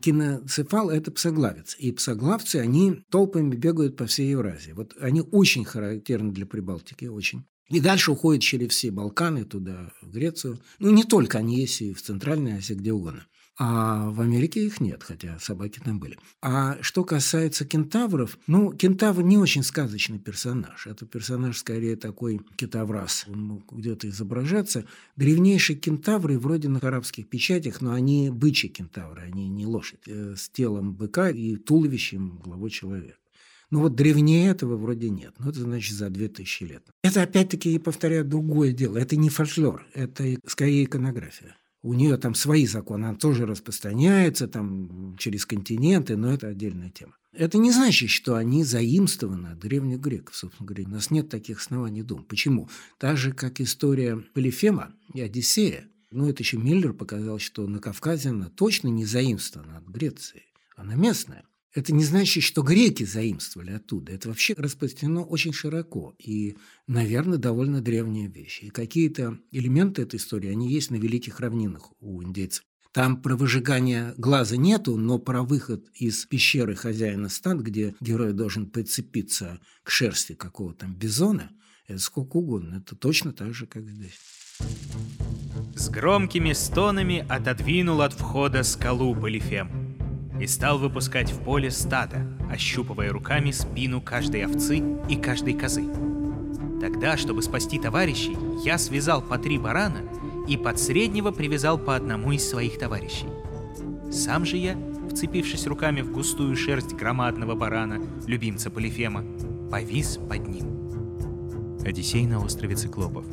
Киноцефал– 0.00 0.90
это 0.90 1.10
псоглавец. 1.10 1.76
И 1.78 1.90
псоглавцы, 1.90 2.56
они 2.56 3.04
толпами 3.10 3.54
бегают 3.54 3.96
по 3.96 4.06
всей 4.06 4.30
Евразии. 4.30 4.72
Вот 4.72 4.94
они 5.00 5.22
очень 5.22 5.64
характерны 5.64 6.32
для 6.32 6.44
Прибалтики, 6.44 7.06
очень. 7.06 7.44
И 7.70 7.80
дальше 7.80 8.12
уходят 8.12 8.42
через 8.42 8.68
все 8.68 8.90
Балканы, 8.90 9.44
туда, 9.44 9.90
в 10.02 10.10
Грецию. 10.10 10.60
Ну, 10.78 10.90
не 10.90 11.04
только 11.04 11.38
они 11.38 11.58
есть 11.58 11.80
и 11.80 11.94
в 11.94 12.02
Центральной 12.02 12.58
Азии, 12.58 12.74
где 12.74 12.92
угодно. 12.92 13.26
А 13.56 14.10
в 14.10 14.20
Америке 14.20 14.66
их 14.66 14.80
нет, 14.80 15.04
хотя 15.04 15.38
собаки 15.38 15.78
там 15.78 16.00
были. 16.00 16.18
А 16.42 16.76
что 16.80 17.04
касается 17.04 17.64
кентавров, 17.64 18.36
ну, 18.48 18.72
кентавр 18.72 19.22
не 19.22 19.38
очень 19.38 19.62
сказочный 19.62 20.18
персонаж. 20.18 20.88
Это 20.88 21.06
персонаж 21.06 21.58
скорее 21.58 21.94
такой 21.94 22.40
китаврас. 22.56 23.26
Он 23.28 23.40
мог 23.40 23.72
где-то 23.72 24.08
изображаться. 24.08 24.86
Древнейшие 25.14 25.76
кентавры 25.76 26.36
вроде 26.38 26.68
на 26.68 26.80
арабских 26.80 27.28
печатях, 27.28 27.80
но 27.80 27.92
они 27.92 28.28
бычьи 28.30 28.68
кентавры, 28.68 29.22
они 29.22 29.48
не 29.48 29.66
лошадь. 29.66 30.00
Э, 30.06 30.34
с 30.36 30.48
телом 30.48 30.94
быка 30.94 31.30
и 31.30 31.54
туловищем 31.54 32.40
главой 32.44 32.70
человека. 32.70 33.18
Ну 33.70 33.80
вот 33.80 33.94
древнее 33.94 34.50
этого 34.50 34.76
вроде 34.76 35.10
нет. 35.10 35.34
Ну 35.38 35.50
это 35.50 35.60
значит 35.60 35.94
за 35.96 36.10
2000 36.10 36.64
лет. 36.64 36.84
Это 37.02 37.22
опять-таки, 37.22 37.78
повторяю, 37.78 38.24
другое 38.24 38.72
дело. 38.72 38.98
Это 38.98 39.16
не 39.16 39.28
фольклор, 39.28 39.86
это 39.94 40.36
скорее 40.46 40.84
иконография. 40.84 41.56
У 41.84 41.92
нее 41.92 42.16
там 42.16 42.34
свои 42.34 42.66
законы, 42.66 43.04
она 43.04 43.14
тоже 43.14 43.44
распространяется 43.44 44.48
там 44.48 45.16
через 45.18 45.44
континенты, 45.44 46.16
но 46.16 46.32
это 46.32 46.48
отдельная 46.48 46.88
тема. 46.88 47.12
Это 47.34 47.58
не 47.58 47.70
значит, 47.72 48.08
что 48.08 48.36
они 48.36 48.64
заимствованы 48.64 49.48
от 49.48 49.58
древних 49.58 50.00
греков, 50.00 50.34
собственно 50.34 50.66
говоря. 50.66 50.86
У 50.86 50.92
нас 50.92 51.10
нет 51.10 51.28
таких 51.28 51.60
оснований 51.60 52.02
думать. 52.02 52.26
Почему? 52.26 52.70
Так 52.96 53.18
же, 53.18 53.32
как 53.32 53.60
история 53.60 54.16
Полифема 54.32 54.94
и 55.12 55.20
Одиссея. 55.20 55.86
Ну, 56.10 56.26
это 56.26 56.42
еще 56.42 56.56
Миллер 56.56 56.94
показал, 56.94 57.38
что 57.38 57.66
на 57.66 57.80
Кавказе 57.80 58.30
она 58.30 58.48
точно 58.48 58.88
не 58.88 59.04
заимствована 59.04 59.76
от 59.76 59.84
Греции. 59.84 60.44
Она 60.76 60.94
местная. 60.94 61.44
Это 61.74 61.92
не 61.92 62.04
значит, 62.04 62.44
что 62.44 62.62
греки 62.62 63.02
заимствовали 63.02 63.72
оттуда. 63.72 64.12
Это 64.12 64.28
вообще 64.28 64.54
распространено 64.56 65.24
очень 65.24 65.52
широко 65.52 66.14
и, 66.18 66.56
наверное, 66.86 67.36
довольно 67.36 67.80
древняя 67.80 68.28
вещь. 68.28 68.60
И 68.62 68.70
какие-то 68.70 69.38
элементы 69.50 70.02
этой 70.02 70.16
истории, 70.16 70.50
они 70.50 70.72
есть 70.72 70.92
на 70.92 70.96
Великих 70.96 71.40
равнинах 71.40 71.90
у 72.00 72.22
индейцев. 72.22 72.64
Там 72.92 73.20
про 73.20 73.34
выжигание 73.34 74.14
глаза 74.16 74.56
нету, 74.56 74.96
но 74.96 75.18
про 75.18 75.42
выход 75.42 75.88
из 75.94 76.26
пещеры 76.26 76.76
хозяина 76.76 77.28
стад, 77.28 77.58
где 77.58 77.96
герой 78.00 78.32
должен 78.32 78.70
прицепиться 78.70 79.58
к 79.82 79.90
шерсти 79.90 80.34
какого-то 80.34 80.80
там 80.80 80.94
бизона, 80.94 81.50
это 81.88 81.98
сколько 81.98 82.36
угодно. 82.36 82.76
Это 82.76 82.94
точно 82.94 83.32
так 83.32 83.52
же, 83.52 83.66
как 83.66 83.88
здесь. 83.88 84.20
С 85.74 85.88
громкими 85.88 86.52
стонами 86.52 87.26
отодвинул 87.28 88.00
от 88.00 88.12
входа 88.12 88.62
скалу 88.62 89.12
Полифем 89.16 89.83
и 90.40 90.46
стал 90.46 90.78
выпускать 90.78 91.30
в 91.30 91.40
поле 91.40 91.70
стадо, 91.70 92.26
ощупывая 92.50 93.12
руками 93.12 93.50
спину 93.50 94.00
каждой 94.00 94.44
овцы 94.44 94.82
и 95.08 95.16
каждой 95.16 95.54
козы. 95.54 95.84
Тогда, 96.80 97.16
чтобы 97.16 97.42
спасти 97.42 97.78
товарищей, 97.78 98.36
я 98.64 98.78
связал 98.78 99.22
по 99.22 99.38
три 99.38 99.58
барана 99.58 100.02
и 100.48 100.56
под 100.56 100.78
среднего 100.78 101.30
привязал 101.30 101.78
по 101.78 101.96
одному 101.96 102.32
из 102.32 102.48
своих 102.48 102.78
товарищей. 102.78 103.28
Сам 104.12 104.44
же 104.44 104.56
я, 104.56 104.76
вцепившись 105.10 105.66
руками 105.66 106.02
в 106.02 106.12
густую 106.12 106.56
шерсть 106.56 106.92
громадного 106.92 107.54
барана, 107.54 108.00
любимца 108.26 108.70
Полифема, 108.70 109.24
повис 109.70 110.18
под 110.28 110.46
ним. 110.46 111.80
Одиссей 111.84 112.26
на 112.26 112.44
острове 112.44 112.76
Циклопов. 112.76 113.24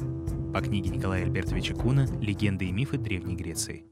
По 0.53 0.61
книге 0.61 0.89
Николая 0.89 1.23
Альбертовича 1.23 1.73
Куна 1.73 2.07
«Легенды 2.19 2.65
и 2.65 2.71
мифы 2.71 2.97
Древней 2.97 3.35
Греции». 3.35 3.85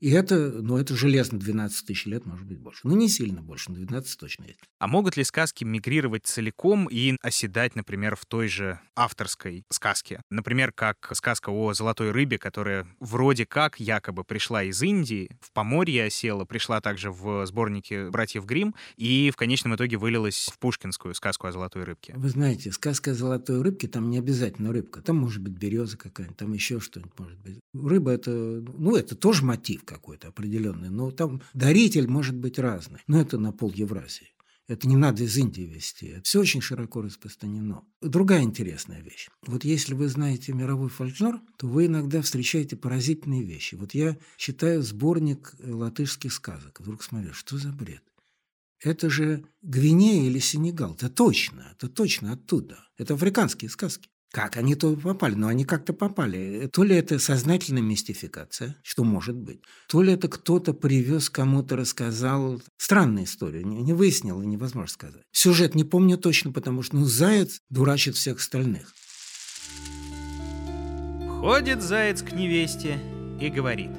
И 0.00 0.10
это, 0.10 0.36
ну, 0.36 0.76
это 0.76 0.94
железно 0.94 1.38
12 1.38 1.86
тысяч 1.86 2.06
лет, 2.06 2.24
может 2.24 2.46
быть, 2.46 2.58
больше. 2.58 2.80
Ну, 2.84 2.96
не 2.96 3.08
сильно 3.08 3.42
больше, 3.42 3.70
но 3.70 3.76
12 3.76 4.18
точно 4.18 4.44
есть. 4.44 4.60
А 4.78 4.86
могут 4.86 5.16
ли 5.16 5.24
сказки 5.24 5.64
мигрировать 5.64 6.24
целиком 6.24 6.88
и 6.88 7.16
оседать, 7.20 7.74
например, 7.74 8.14
в 8.14 8.24
той 8.24 8.46
же 8.46 8.78
авторской 8.94 9.64
сказке? 9.70 10.22
Например, 10.30 10.72
как 10.72 11.10
сказка 11.14 11.50
о 11.50 11.72
золотой 11.72 12.12
рыбе, 12.12 12.38
которая 12.38 12.86
вроде 13.00 13.44
как 13.44 13.80
якобы 13.80 14.22
пришла 14.22 14.62
из 14.62 14.80
Индии, 14.82 15.36
в 15.40 15.52
Поморье 15.52 16.04
осела, 16.04 16.44
пришла 16.44 16.80
также 16.80 17.10
в 17.10 17.44
сборнике 17.46 18.10
«Братьев 18.10 18.44
Грим 18.44 18.76
и 18.96 19.30
в 19.32 19.36
конечном 19.36 19.74
итоге 19.74 19.96
вылилась 19.96 20.48
в 20.52 20.58
пушкинскую 20.60 21.14
сказку 21.14 21.48
о 21.48 21.52
золотой 21.52 21.82
рыбке. 21.82 22.14
Вы 22.16 22.28
знаете, 22.28 22.70
сказка 22.70 23.10
о 23.10 23.14
золотой 23.14 23.62
рыбке, 23.62 23.88
там 23.88 24.10
не 24.10 24.18
обязательно 24.18 24.72
рыбка. 24.72 25.02
Там 25.02 25.16
может 25.16 25.42
быть 25.42 25.54
береза 25.54 25.96
какая-нибудь, 25.96 26.36
там 26.36 26.52
еще 26.52 26.78
что-нибудь 26.78 27.18
может 27.18 27.38
быть. 27.40 27.58
Рыба– 27.74 28.10
это, 28.12 28.30
ну, 28.30 28.94
это 28.94 29.16
тоже 29.16 29.44
мотив 29.44 29.87
какой-то 29.88 30.28
определенный, 30.28 30.90
но 30.90 31.10
там 31.10 31.42
даритель 31.54 32.06
может 32.06 32.36
быть 32.36 32.58
разный. 32.58 33.00
Но 33.06 33.20
это 33.20 33.38
на 33.38 33.52
пол 33.52 33.72
Евразии. 33.74 34.28
Это 34.68 34.86
не 34.86 34.96
надо 34.96 35.24
из 35.24 35.36
Индии 35.38 35.62
вести. 35.62 36.08
Это 36.08 36.24
все 36.24 36.40
очень 36.40 36.60
широко 36.60 37.00
распространено. 37.00 37.84
Другая 38.02 38.42
интересная 38.42 39.00
вещь. 39.00 39.30
Вот 39.46 39.64
если 39.64 39.94
вы 39.94 40.08
знаете 40.08 40.52
мировой 40.52 40.90
фольклор, 40.90 41.40
то 41.56 41.66
вы 41.66 41.86
иногда 41.86 42.20
встречаете 42.20 42.76
поразительные 42.76 43.42
вещи. 43.42 43.76
Вот 43.76 43.94
я 43.94 44.18
читаю 44.36 44.82
сборник 44.82 45.54
латышских 45.58 46.34
сказок. 46.34 46.80
Вдруг 46.80 47.02
смотрю, 47.02 47.32
что 47.32 47.56
за 47.56 47.72
бред? 47.72 48.02
Это 48.80 49.08
же 49.08 49.44
Гвинея 49.62 50.28
или 50.28 50.38
Сенегал. 50.38 50.94
Это 50.94 51.08
точно, 51.08 51.70
это 51.72 51.88
точно 51.88 52.32
оттуда. 52.34 52.78
Это 52.98 53.14
африканские 53.14 53.70
сказки. 53.70 54.10
Как 54.30 54.58
они 54.58 54.74
туда 54.74 55.00
попали? 55.00 55.34
Но 55.34 55.48
они 55.48 55.64
как-то 55.64 55.94
попали. 55.94 56.68
То 56.70 56.82
ли 56.82 56.94
это 56.94 57.18
сознательная 57.18 57.82
мистификация, 57.82 58.76
что 58.82 59.02
может 59.04 59.36
быть, 59.36 59.60
то 59.88 60.02
ли 60.02 60.12
это 60.12 60.28
кто-то 60.28 60.74
привез, 60.74 61.30
кому-то 61.30 61.76
рассказал. 61.76 62.60
Странная 62.76 63.24
история, 63.24 63.64
не, 63.64 63.82
не 63.82 63.94
выяснил, 63.94 64.40
невозможно 64.42 64.92
сказать. 64.92 65.22
Сюжет 65.32 65.74
не 65.74 65.84
помню 65.84 66.18
точно, 66.18 66.52
потому 66.52 66.82
что 66.82 66.96
ну, 66.96 67.04
заяц 67.06 67.60
дурачит 67.70 68.16
всех 68.16 68.38
остальных. 68.38 68.92
Ходит 71.40 71.82
заяц 71.82 72.22
к 72.22 72.32
невесте 72.32 72.98
и 73.40 73.48
говорит. 73.48 73.90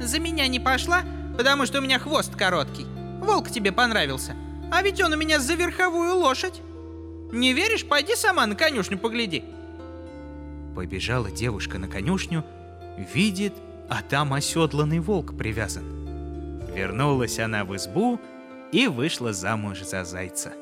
За 0.00 0.20
меня 0.20 0.46
не 0.46 0.60
пошла, 0.60 1.02
потому 1.36 1.66
что 1.66 1.78
у 1.78 1.82
меня 1.82 1.98
хвост 1.98 2.36
короткий. 2.36 2.86
Волк 3.20 3.50
тебе 3.50 3.72
понравился. 3.72 4.36
А 4.70 4.82
ведь 4.82 5.00
он 5.00 5.12
у 5.12 5.16
меня 5.16 5.40
за 5.40 5.54
верховую 5.54 6.14
лошадь. 6.14 6.62
Не 7.32 7.52
веришь? 7.52 7.86
Пойди 7.86 8.16
сама 8.16 8.46
на 8.46 8.54
конюшню 8.54 8.98
погляди. 8.98 9.44
Побежала 10.74 11.30
девушка 11.30 11.78
на 11.78 11.88
конюшню, 11.88 12.44
видит, 13.12 13.54
а 13.88 14.02
там 14.02 14.32
оседланный 14.32 15.00
волк 15.00 15.36
привязан. 15.36 15.84
Вернулась 16.74 17.38
она 17.38 17.64
в 17.64 17.74
избу 17.76 18.20
и 18.72 18.86
вышла 18.86 19.32
замуж 19.32 19.80
за 19.82 20.04
зайца. 20.04 20.52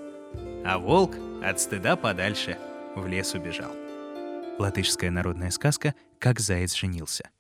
А 0.64 0.78
волк 0.78 1.14
от 1.42 1.61
стыда 1.61 1.96
подальше 1.96 2.59
в 2.96 3.07
лес 3.07 3.35
убежал. 3.35 3.70
Латышская 4.59 5.11
народная 5.11 5.50
сказка 5.50 5.94
«Как 6.18 6.40
заяц 6.40 6.74
женился». 6.74 7.31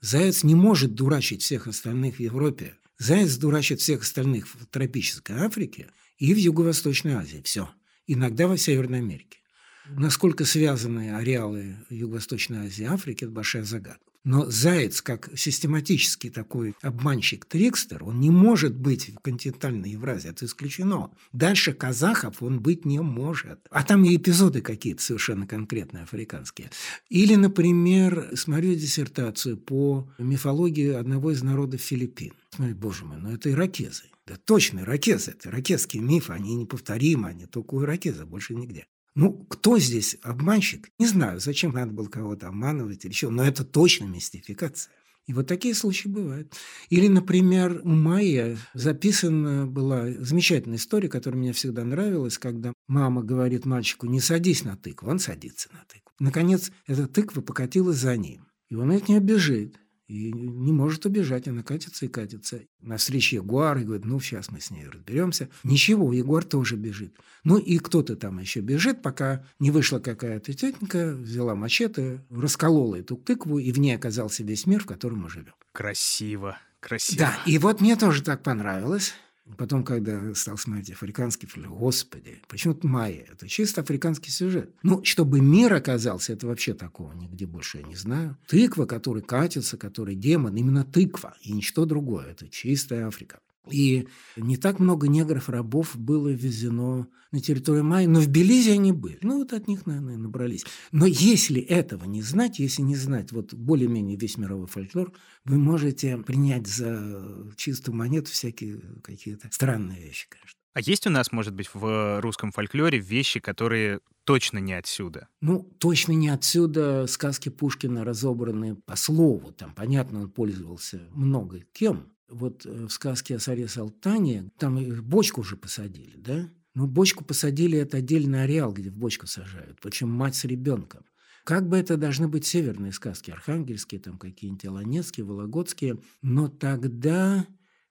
Заяц 0.00 0.44
не 0.44 0.54
может 0.54 0.94
дурачить 0.94 1.42
всех 1.42 1.66
остальных 1.66 2.16
в 2.16 2.20
Европе. 2.20 2.74
Заяц 2.98 3.36
дурачит 3.36 3.80
всех 3.80 4.02
остальных 4.02 4.46
в 4.46 4.66
тропической 4.66 5.36
Африке 5.40 5.88
и 6.18 6.32
в 6.32 6.36
Юго-Восточной 6.36 7.14
Азии. 7.14 7.42
Все. 7.44 7.68
Иногда 8.10 8.48
во 8.48 8.56
Северной 8.56 9.00
Америке. 9.00 9.38
Насколько 9.86 10.46
связаны 10.46 11.14
ареалы 11.14 11.76
Юго-Восточной 11.90 12.66
Азии 12.66 12.84
и 12.84 12.86
Африки– 12.86 13.24
это 13.26 13.32
большая 13.32 13.64
загадка. 13.64 14.07
Но 14.28 14.44
Заяц, 14.50 15.00
как 15.00 15.30
систематический 15.34 16.28
такой 16.28 16.74
обманщик-трикстер, 16.82 18.04
он 18.04 18.20
не 18.20 18.28
может 18.28 18.76
быть 18.76 19.08
в 19.08 19.20
континентальной 19.20 19.92
Евразии, 19.92 20.28
это 20.28 20.44
исключено. 20.44 21.10
Дальше 21.32 21.72
казахов 21.72 22.42
он 22.42 22.60
быть 22.60 22.84
не 22.84 23.00
может. 23.00 23.60
А 23.70 23.82
там 23.82 24.04
и 24.04 24.14
эпизоды 24.14 24.60
какие-то 24.60 25.02
совершенно 25.02 25.46
конкретные 25.46 26.02
африканские. 26.02 26.70
Или, 27.08 27.36
например, 27.36 28.32
смотрю 28.34 28.74
диссертацию 28.74 29.56
по 29.56 30.10
мифологии 30.18 30.92
одного 30.92 31.30
из 31.30 31.42
народов 31.42 31.80
Филиппин. 31.80 32.34
Смотри, 32.54 32.74
боже 32.74 33.06
мой, 33.06 33.16
ну 33.16 33.32
это 33.32 33.50
иракезы. 33.50 34.10
Да 34.26 34.36
точно, 34.36 34.80
иракезы. 34.80 35.30
Это 35.30 35.48
иракезские 35.48 36.02
мифы, 36.02 36.34
они 36.34 36.54
неповторимы, 36.54 37.30
они 37.30 37.46
только 37.46 37.76
у 37.76 37.82
иракеза, 37.82 38.26
больше 38.26 38.54
нигде. 38.54 38.84
Ну, 39.18 39.32
кто 39.48 39.80
здесь 39.80 40.16
обманщик? 40.22 40.90
Не 41.00 41.06
знаю, 41.06 41.40
зачем 41.40 41.72
надо 41.72 41.90
было 41.90 42.06
кого-то 42.06 42.46
обманывать 42.46 43.04
или 43.04 43.12
что, 43.12 43.30
но 43.30 43.42
это 43.42 43.64
точно 43.64 44.04
мистификация. 44.04 44.92
И 45.26 45.32
вот 45.32 45.48
такие 45.48 45.74
случаи 45.74 46.06
бывают. 46.06 46.54
Или, 46.88 47.08
например, 47.08 47.80
у 47.82 47.88
Майя 47.88 48.56
записана 48.74 49.66
была 49.66 50.06
замечательная 50.20 50.78
история, 50.78 51.08
которая 51.08 51.40
мне 51.40 51.52
всегда 51.52 51.82
нравилась, 51.82 52.38
когда 52.38 52.72
мама 52.86 53.24
говорит 53.24 53.66
мальчику, 53.66 54.06
не 54.06 54.20
садись 54.20 54.62
на 54.62 54.76
тыкву, 54.76 55.10
он 55.10 55.18
садится 55.18 55.68
на 55.72 55.84
тыкву. 55.88 56.12
Наконец, 56.20 56.70
эта 56.86 57.08
тыква 57.08 57.40
покатилась 57.40 57.96
за 57.96 58.16
ним, 58.16 58.46
и 58.68 58.76
он 58.76 58.92
от 58.92 59.08
нее 59.08 59.18
бежит. 59.18 59.80
И 60.08 60.32
не 60.32 60.72
может 60.72 61.04
убежать, 61.04 61.48
она 61.48 61.62
катится 61.62 62.06
и 62.06 62.08
катится. 62.08 62.62
На 62.80 62.96
встрече 62.96 63.36
Ягуар 63.36 63.76
и 63.76 63.84
говорит, 63.84 64.06
ну, 64.06 64.18
сейчас 64.20 64.50
мы 64.50 64.58
с 64.58 64.70
ней 64.70 64.88
разберемся. 64.88 65.50
Ничего, 65.64 66.14
Ягуар 66.14 66.44
тоже 66.44 66.76
бежит. 66.76 67.14
Ну, 67.44 67.58
и 67.58 67.78
кто-то 67.78 68.16
там 68.16 68.38
еще 68.38 68.60
бежит, 68.60 69.02
пока 69.02 69.44
не 69.58 69.70
вышла 69.70 69.98
какая-то 69.98 70.54
тетенька, 70.54 71.12
взяла 71.12 71.54
мачете, 71.54 72.24
расколола 72.30 72.96
эту 72.96 73.16
тыкву, 73.16 73.58
и 73.58 73.70
в 73.70 73.78
ней 73.78 73.94
оказался 73.94 74.42
весь 74.44 74.64
мир, 74.64 74.82
в 74.82 74.86
котором 74.86 75.20
мы 75.20 75.28
живем. 75.28 75.52
Красиво, 75.72 76.56
красиво. 76.80 77.18
Да, 77.18 77.38
и 77.44 77.58
вот 77.58 77.82
мне 77.82 77.94
тоже 77.94 78.22
так 78.22 78.42
понравилось. 78.42 79.12
Потом, 79.56 79.84
когда 79.84 80.34
стал 80.34 80.58
смотреть 80.58 80.90
африканский 80.90 81.46
фильм, 81.46 81.74
господи, 81.74 82.40
почему-то 82.48 82.86
майя. 82.86 83.26
Это 83.30 83.48
чисто 83.48 83.80
африканский 83.80 84.30
сюжет. 84.30 84.70
Ну, 84.82 85.02
чтобы 85.04 85.40
мир 85.40 85.72
оказался, 85.72 86.32
это 86.32 86.46
вообще 86.46 86.74
такого 86.74 87.12
нигде 87.12 87.46
больше 87.46 87.78
я 87.78 87.84
не 87.84 87.96
знаю. 87.96 88.36
Тыква, 88.46 88.86
который 88.86 89.22
катится, 89.22 89.76
который 89.76 90.14
демон, 90.14 90.56
именно 90.56 90.84
тыква 90.84 91.34
и 91.42 91.52
ничто 91.52 91.84
другое. 91.84 92.26
Это 92.26 92.48
чистая 92.48 93.06
Африка. 93.06 93.40
И 93.70 94.08
не 94.36 94.56
так 94.56 94.78
много 94.78 95.08
негров-рабов 95.08 95.96
было 95.96 96.28
ввезено 96.28 97.08
на 97.30 97.40
территорию 97.40 97.84
Майи, 97.84 98.06
но 98.06 98.20
в 98.20 98.28
Белизе 98.28 98.72
они 98.72 98.92
были. 98.92 99.18
Ну, 99.22 99.38
вот 99.38 99.52
от 99.52 99.68
них, 99.68 99.86
наверное, 99.86 100.16
набрались. 100.16 100.64
Но 100.92 101.06
если 101.06 101.60
этого 101.60 102.04
не 102.04 102.22
знать, 102.22 102.58
если 102.58 102.82
не 102.82 102.96
знать 102.96 103.32
вот 103.32 103.52
более-менее 103.52 104.16
весь 104.16 104.38
мировой 104.38 104.66
фольклор, 104.66 105.12
вы 105.44 105.58
можете 105.58 106.16
принять 106.18 106.66
за 106.66 107.52
чистую 107.56 107.96
монету 107.96 108.30
всякие 108.30 108.80
какие-то 109.02 109.48
странные 109.50 110.00
вещи, 110.00 110.26
конечно. 110.28 110.58
А 110.74 110.80
есть 110.80 111.06
у 111.06 111.10
нас, 111.10 111.32
может 111.32 111.54
быть, 111.54 111.68
в 111.74 112.20
русском 112.20 112.52
фольклоре 112.52 112.98
вещи, 112.98 113.40
которые 113.40 114.00
точно 114.22 114.58
не 114.58 114.74
отсюда? 114.74 115.26
Ну, 115.40 115.60
точно 115.78 116.12
не 116.12 116.28
отсюда 116.28 117.06
сказки 117.08 117.48
Пушкина 117.48 118.04
разобраны 118.04 118.76
по 118.76 118.94
слову. 118.94 119.52
Там, 119.52 119.74
понятно, 119.74 120.20
он 120.20 120.30
пользовался 120.30 121.00
много 121.10 121.62
кем, 121.72 122.12
вот 122.28 122.66
э, 122.66 122.86
в 122.86 122.90
сказке 122.90 123.36
о 123.36 123.38
царе 123.38 123.68
Салтане, 123.68 124.50
там 124.58 124.78
бочку 125.02 125.40
уже 125.40 125.56
посадили, 125.56 126.16
да? 126.16 126.50
Ну, 126.74 126.86
бочку 126.86 127.24
посадили– 127.24 127.78
это 127.78 127.96
отдельный 127.96 128.44
ареал, 128.44 128.72
где 128.72 128.90
в 128.90 128.96
бочку 128.96 129.26
сажают, 129.26 129.80
причем 129.80 130.10
мать 130.10 130.36
с 130.36 130.44
ребенком. 130.44 131.04
Как 131.44 131.66
бы 131.68 131.76
это 131.78 131.96
должны 131.96 132.28
быть 132.28 132.44
северные 132.44 132.92
сказки, 132.92 133.30
архангельские, 133.30 134.00
там 134.00 134.18
какие-нибудь 134.18 134.66
Илонецкие, 134.66 135.24
Вологодские, 135.24 135.98
но 136.22 136.48
тогда 136.48 137.46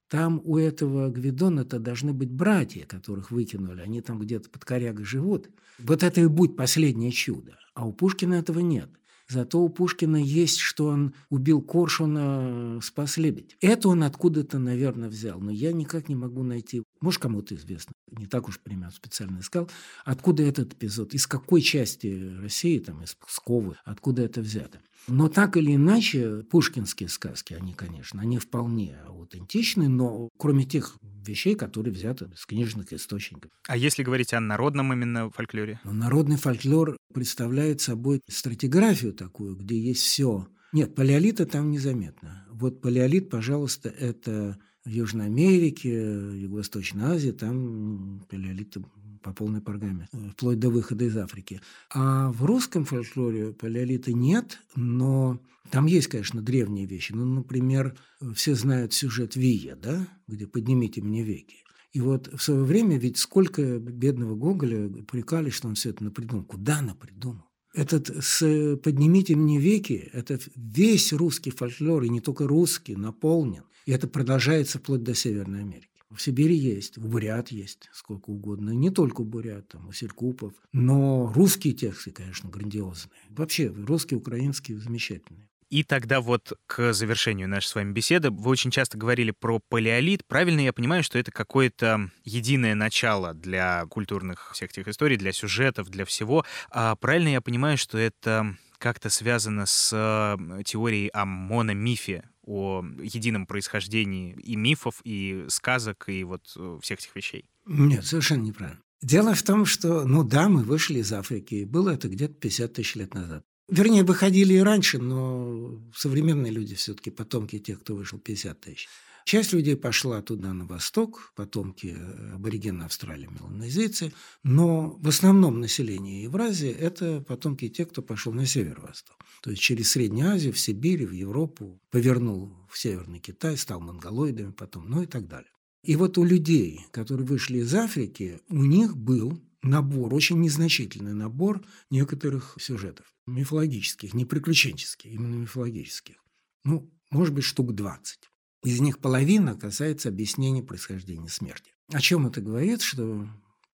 там 0.10 0.40
у 0.44 0.58
этого 0.58 1.10
Гвидона-то 1.10 1.80
должны 1.80 2.14
быть 2.14 2.32
братья, 2.32 2.86
которых 2.86 3.32
выкинули, 3.32 3.82
они 3.82 4.02
там 4.02 4.20
где-то 4.20 4.50
под 4.50 4.64
корягой 4.64 5.06
живут. 5.06 5.50
Вот 5.80 6.04
это 6.04 6.22
и 6.22 6.28
будет 6.28 6.56
последнее 6.56 7.12
чудо. 7.12 7.58
А 7.74 7.86
у 7.86 7.92
Пушкина 7.92 8.36
этого 8.36 8.60
нет. 8.60 8.90
Зато 9.30 9.60
у 9.60 9.70
Пушкина 9.70 10.18
есть, 10.18 10.60
что 10.60 10.86
он 10.86 11.14
убил 11.30 11.62
Коршуна, 11.62 12.80
спас 12.82 13.18
лебедь. 13.18 13.58
Это 13.62 13.90
он 13.90 14.04
откуда-то, 14.04 14.58
наверное, 14.58 15.10
взял. 15.10 15.40
Но 15.40 15.52
я 15.52 15.74
никак 15.74 16.08
не 16.08 16.16
могу 16.16 16.44
найти. 16.44 16.84
Может, 17.02 17.22
кому-то 17.22 17.56
известно. 17.56 17.94
Не 18.12 18.26
так 18.26 18.48
уж 18.48 18.60
пример 18.60 18.92
специально 18.92 19.40
искал. 19.40 19.70
Откуда 20.06 20.44
этот 20.44 20.74
эпизод? 20.74 21.14
Из 21.14 21.28
какой 21.28 21.62
части 21.62 22.38
России, 22.40 22.80
там, 22.80 23.04
из 23.04 23.16
Пскова, 23.16 23.78
откуда 23.86 24.24
это 24.24 24.42
взято? 24.42 24.80
Но 25.08 25.30
так 25.30 25.56
или 25.56 25.76
иначе, 25.76 26.44
пушкинские 26.50 27.08
сказки, 27.08 27.54
они, 27.54 27.74
конечно, 27.74 28.22
они 28.22 28.40
вполне 28.40 28.98
аутентичны, 29.08 29.88
но 29.88 30.30
кроме 30.38 30.66
тех 30.66 30.98
вещей, 31.02 31.56
которые 31.56 31.94
взяты 31.94 32.30
с 32.36 32.46
книжных 32.46 32.92
источников. 32.92 33.52
А 33.68 33.78
если 33.78 34.04
говорить 34.04 34.34
о 34.34 34.40
народном 34.40 34.92
именно 34.92 35.30
фольклоре? 35.30 35.80
Ну, 35.84 35.94
народный 35.94 36.38
фольклор 36.38 36.98
представляет 37.14 37.80
собой 37.82 38.22
стратиграфию 38.28 39.14
такую, 39.14 39.56
где 39.56 39.80
есть 39.80 40.02
все. 40.02 40.48
Нет, 40.74 40.96
палеолита 40.96 41.46
там 41.46 41.72
незаметно. 41.72 42.46
Вот 42.52 42.82
палеолит, 42.82 43.30
пожалуйста, 43.30 43.90
это 43.90 44.58
в 44.88 44.90
Южной 44.90 45.26
Америке, 45.26 45.92
Юго-Восточной 45.92 47.04
Азии, 47.04 47.32
там 47.32 48.26
палеолиты 48.30 48.84
по 49.22 49.34
полной 49.34 49.62
программе, 49.62 50.08
э, 50.14 50.30
вплоть 50.32 50.60
до 50.60 50.70
выхода 50.70 51.06
из 51.06 51.18
Африки. 51.18 51.62
А 51.94 52.32
в 52.32 52.46
русском 52.46 52.86
фольклоре 52.86 53.52
палеолита 53.52 54.14
нет, 54.14 54.60
но 54.76 55.40
там 55.70 55.86
есть, 55.86 56.08
конечно, 56.08 56.42
древние 56.42 56.86
вещи. 56.86 57.12
Ну, 57.12 57.26
например, 57.26 57.98
все 58.34 58.56
знают 58.56 58.94
сюжет 58.94 59.36
Вия, 59.36 59.76
да, 59.76 60.08
где 60.28 60.48
«Поднимите 60.48 61.02
мне 61.02 61.24
веки». 61.24 61.58
И 61.92 62.00
вот 62.00 62.30
в 62.34 62.42
свое 62.42 62.64
время 62.64 62.98
ведь 62.98 63.18
сколько 63.18 63.80
бедного 63.80 64.36
Гоголя 64.36 64.88
прикали, 65.04 65.50
что 65.50 65.68
он 65.68 65.76
все 65.76 65.90
это 65.90 66.04
напридумал. 66.04 66.46
Куда 66.46 66.82
напридумал? 66.82 67.44
Этот 67.74 68.10
с 68.24 68.78
«Поднимите 68.78 69.36
мне 69.36 69.60
веки»– 69.60 70.10
это 70.14 70.40
весь 70.56 71.12
русский 71.12 71.52
фольклор, 71.52 72.04
и 72.04 72.10
не 72.10 72.22
только 72.22 72.48
русский, 72.48 72.96
наполнен. 72.96 73.64
И 73.88 73.92
это 73.94 74.06
продолжается 74.10 74.80
вплоть 74.80 75.02
до 75.04 75.16
Северной 75.16 75.62
Америки. 75.62 75.88
В 76.12 76.22
Сибири 76.22 76.58
есть, 76.58 76.98
у 76.98 77.02
бурят 77.02 77.52
есть, 77.52 77.90
сколько 77.94 78.32
угодно. 78.32 78.72
Не 78.72 78.90
только 78.90 79.22
у 79.22 79.24
бурят, 79.24 79.70
там, 79.70 79.88
у 79.88 79.94
Серкупов. 79.94 80.54
Но 80.74 81.32
русские 81.34 81.74
тексты, 81.74 82.12
конечно, 82.12 82.50
грандиозные. 82.50 83.22
Вообще, 83.30 83.68
русские, 83.68 84.18
украинские 84.18 84.78
замечательные. 84.78 85.48
И 85.70 85.86
тогда 85.86 86.20
вот 86.20 86.52
к 86.66 86.92
завершению 86.92 87.48
нашей 87.48 87.68
с 87.68 87.76
вами 87.76 87.94
беседы 87.94 88.30
вы 88.30 88.50
очень 88.50 88.72
часто 88.72 88.98
говорили 88.98 89.32
про 89.32 89.60
палеолит. 89.60 90.26
Правильно 90.26 90.60
я 90.60 90.74
понимаю, 90.74 91.02
что 91.02 91.18
это 91.18 91.32
какое-то 91.32 92.12
единое 92.26 92.76
начало 92.76 93.34
для 93.34 93.86
культурных 93.86 94.52
всех 94.52 94.72
этих 94.72 94.90
историй, 94.90 95.16
для 95.16 95.32
сюжетов, 95.32 95.90
для 95.90 96.04
всего. 96.04 96.44
А 96.72 96.98
правильно 96.98 97.30
я 97.30 97.40
понимаю, 97.40 97.78
что 97.78 97.98
это 97.98 98.58
как-то 98.80 99.10
связано 99.10 99.66
с 99.66 100.38
теорией 100.66 101.10
о 101.14 101.26
мономифе, 101.26 102.30
о 102.48 102.84
едином 103.02 103.46
происхождении 103.46 104.36
и 104.42 104.56
мифов, 104.56 105.02
и 105.04 105.46
сказок, 105.50 106.06
и 106.08 106.24
вот 106.24 106.54
э, 106.56 106.80
всех 106.82 107.00
этих 107.00 107.16
вещей. 107.16 107.50
Нет, 107.66 108.06
совершенно 108.06 108.42
неправильно. 108.42 108.82
Дело 109.02 109.36
в 109.36 109.44
том, 109.44 109.66
что, 109.66 110.06
ну 110.06 110.24
да, 110.24 110.50
мы 110.50 110.64
вышли 110.64 111.00
из 111.00 111.12
Африки. 111.14 111.66
Было 111.66 111.92
это 111.92 112.08
где-то 112.08 112.34
50 112.34 112.74
тысяч 112.74 112.96
лет 112.96 113.14
назад. 113.14 113.44
Вернее, 113.70 114.04
выходили 114.04 114.54
и 114.54 114.60
раньше, 114.60 114.98
но 114.98 115.84
современные 115.94 116.52
люди 116.52 116.74
все-таки 116.74 117.12
потомки 117.12 117.60
тех, 117.60 117.82
кто 117.82 117.96
вышел 117.96 118.18
50 118.18 118.62
тысяч. 118.62 118.88
Часть 119.28 119.52
людей 119.52 119.76
пошла 119.76 120.22
туда 120.22 120.54
на 120.54 120.66
восток, 120.66 121.34
потомки 121.36 121.94
э, 122.00 122.36
аборигена 122.36 122.86
Австралии, 122.86 123.28
меланезийцы, 123.30 124.14
но 124.44 124.92
в 125.02 125.10
основном 125.10 125.60
население 125.60 126.24
Евразии– 126.24 126.70
это 126.80 127.20
потомки 127.20 127.68
тех, 127.68 127.90
кто 127.90 128.02
пошел 128.02 128.32
на 128.32 128.46
северо-восток. 128.46 129.18
То 129.44 129.50
есть 129.50 129.62
через 129.62 129.92
Среднюю 129.92 130.30
Азию, 130.30 130.54
в 130.54 130.60
Сибирь, 130.60 131.06
в 131.06 131.12
Европу, 131.12 131.78
повернул 131.92 132.54
в 132.72 132.78
Северный 132.78 133.20
Китай, 133.20 133.58
стал 133.58 133.82
монголоидами 133.82 134.54
потом, 134.54 134.90
ну 134.90 135.02
и 135.02 135.06
так 135.08 135.28
далее. 135.28 135.52
И 135.84 135.98
вот 135.98 136.18
у 136.18 136.24
людей, 136.24 136.86
которые 136.92 137.28
вышли 137.28 137.58
из 137.58 137.76
Африки, 137.76 138.40
у 138.48 138.64
них 138.64 138.96
был 138.96 139.44
набор, 139.62 140.14
очень 140.14 140.40
незначительный 140.40 141.14
набор 141.14 141.66
некоторых 141.90 142.56
сюжетов 142.62 143.14
мифологических, 143.26 144.14
не 144.14 144.24
приключенческих, 144.24 145.12
именно 145.12 145.36
мифологических. 145.36 146.16
Ну, 146.64 146.90
может 147.12 147.34
быть, 147.34 147.44
штук 147.44 147.76
20. 147.76 148.20
Из 148.68 148.82
них 148.82 149.00
половина 149.00 149.56
касается 149.56 150.10
объяснения 150.10 150.62
происхождения 150.62 151.30
смерти. 151.30 151.72
О 151.94 152.02
чем 152.02 152.28
это 152.28 152.42
говорит? 152.42 152.82
Что 152.82 153.26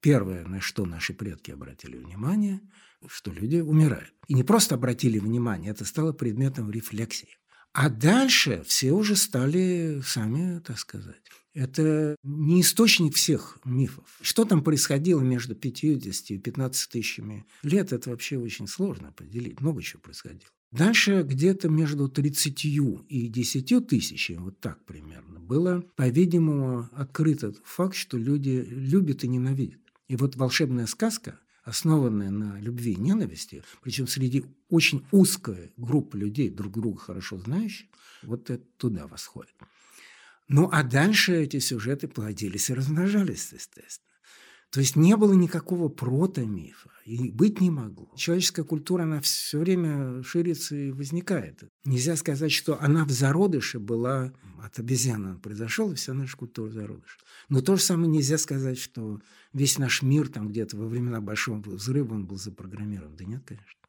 первое, 0.01 0.45
на 0.45 0.61
что 0.61 0.85
наши 0.85 1.15
предки 1.15 1.49
обратили 1.49 1.97
внимание, 1.97 2.61
что 3.07 3.31
люди 3.31 3.57
умирают. 3.57 4.13
И 4.27 4.35
не 4.35 4.43
просто 4.43 4.75
обратили 4.75 5.17
внимание, 5.17 5.71
это 5.71 5.83
стало 5.83 6.13
предметом 6.13 6.69
рефлексии. 6.69 7.39
А 7.73 7.89
дальше 7.89 8.63
все 8.67 8.91
уже 8.91 9.15
стали 9.15 9.99
сами, 10.05 10.59
так 10.59 10.77
сказать. 10.77 11.23
Это 11.55 12.15
не 12.21 12.61
источник 12.61 13.15
всех 13.15 13.57
мифов. 13.65 14.19
Что 14.21 14.45
там 14.45 14.63
происходило 14.63 15.21
между 15.21 15.55
50 15.55 16.29
и 16.29 16.37
15 16.37 16.91
тысячами 16.91 17.47
лет, 17.63 17.93
это 17.93 18.11
вообще 18.11 18.37
очень 18.37 18.67
сложно 18.67 19.07
определить. 19.07 19.59
Много 19.59 19.81
чего 19.81 20.03
происходило. 20.03 20.51
Дальше 20.73 21.21
где-то 21.21 21.69
между 21.69 22.09
30 22.09 22.65
и 22.65 23.27
10 23.27 23.87
тысячами, 23.87 24.37
вот 24.37 24.59
так 24.59 24.83
примерно, 24.85 25.39
было, 25.39 25.83
по-видимому, 25.95 26.89
открыт 26.93 27.43
факт, 27.63 27.95
что 27.95 28.17
люди 28.17 28.65
любят 28.67 29.23
и 29.23 29.27
ненавидят. 29.27 29.81
И 30.07 30.15
вот 30.15 30.35
волшебная 30.35 30.87
сказка, 30.87 31.39
основанная 31.63 32.31
на 32.31 32.59
любви 32.59 32.93
и 32.93 32.99
ненависти, 32.99 33.63
причем 33.83 34.07
среди 34.07 34.45
очень 34.69 35.05
узкой 35.11 35.73
группы 35.77 36.17
людей, 36.17 36.49
друг 36.49 36.73
друга 36.73 36.97
хорошо 36.97 37.37
знающих, 37.37 37.87
вот 38.23 38.49
это 38.49 38.63
туда 38.77 39.05
восходит. 39.05 39.53
Ну, 40.47 40.69
а 40.71 40.81
дальше 40.81 41.35
эти 41.35 41.59
сюжеты 41.59 42.07
плодились 42.07 42.71
и 42.71 42.73
размножались, 42.73 43.51
естественно. 43.53 44.12
То 44.73 44.79
есть 44.79 44.95
не 44.95 45.15
было 45.15 45.33
никакого 45.33 45.87
протомифа, 45.87 46.89
и 47.05 47.29
быть 47.29 47.61
не 47.61 47.69
могло. 47.69 48.11
Человеческая 48.15 48.63
культура, 48.63 49.03
она 49.03 49.21
все 49.21 49.59
время 49.59 50.23
ширится 50.23 50.75
и 50.75 50.89
возникает. 50.89 51.63
Нельзя 51.85 52.15
сказать, 52.15 52.51
что 52.51 52.81
она 52.81 53.05
в 53.05 53.11
зародыше 53.11 53.77
была 53.77 54.33
от 54.59 54.79
обезьяны 54.79 55.37
произошел, 55.37 55.91
и 55.91 55.95
вся 55.95 56.15
наша 56.15 56.35
культура 56.35 56.71
зародыш. 56.71 57.19
Но 57.49 57.61
то 57.61 57.75
же 57.75 57.83
самое 57.83 58.09
нельзя 58.09 58.39
сказать, 58.39 58.79
что 58.79 59.21
весь 59.53 59.77
наш 59.77 60.01
мир 60.01 60.27
там 60.27 60.47
где-то 60.47 60.75
во 60.75 60.87
времена 60.87 61.21
Большого 61.21 61.61
взрыва 61.61 62.15
он 62.15 62.25
был 62.25 62.37
запрограммирован. 62.37 63.15
Да 63.15 63.25
нет, 63.25 63.43
конечно 63.45 63.82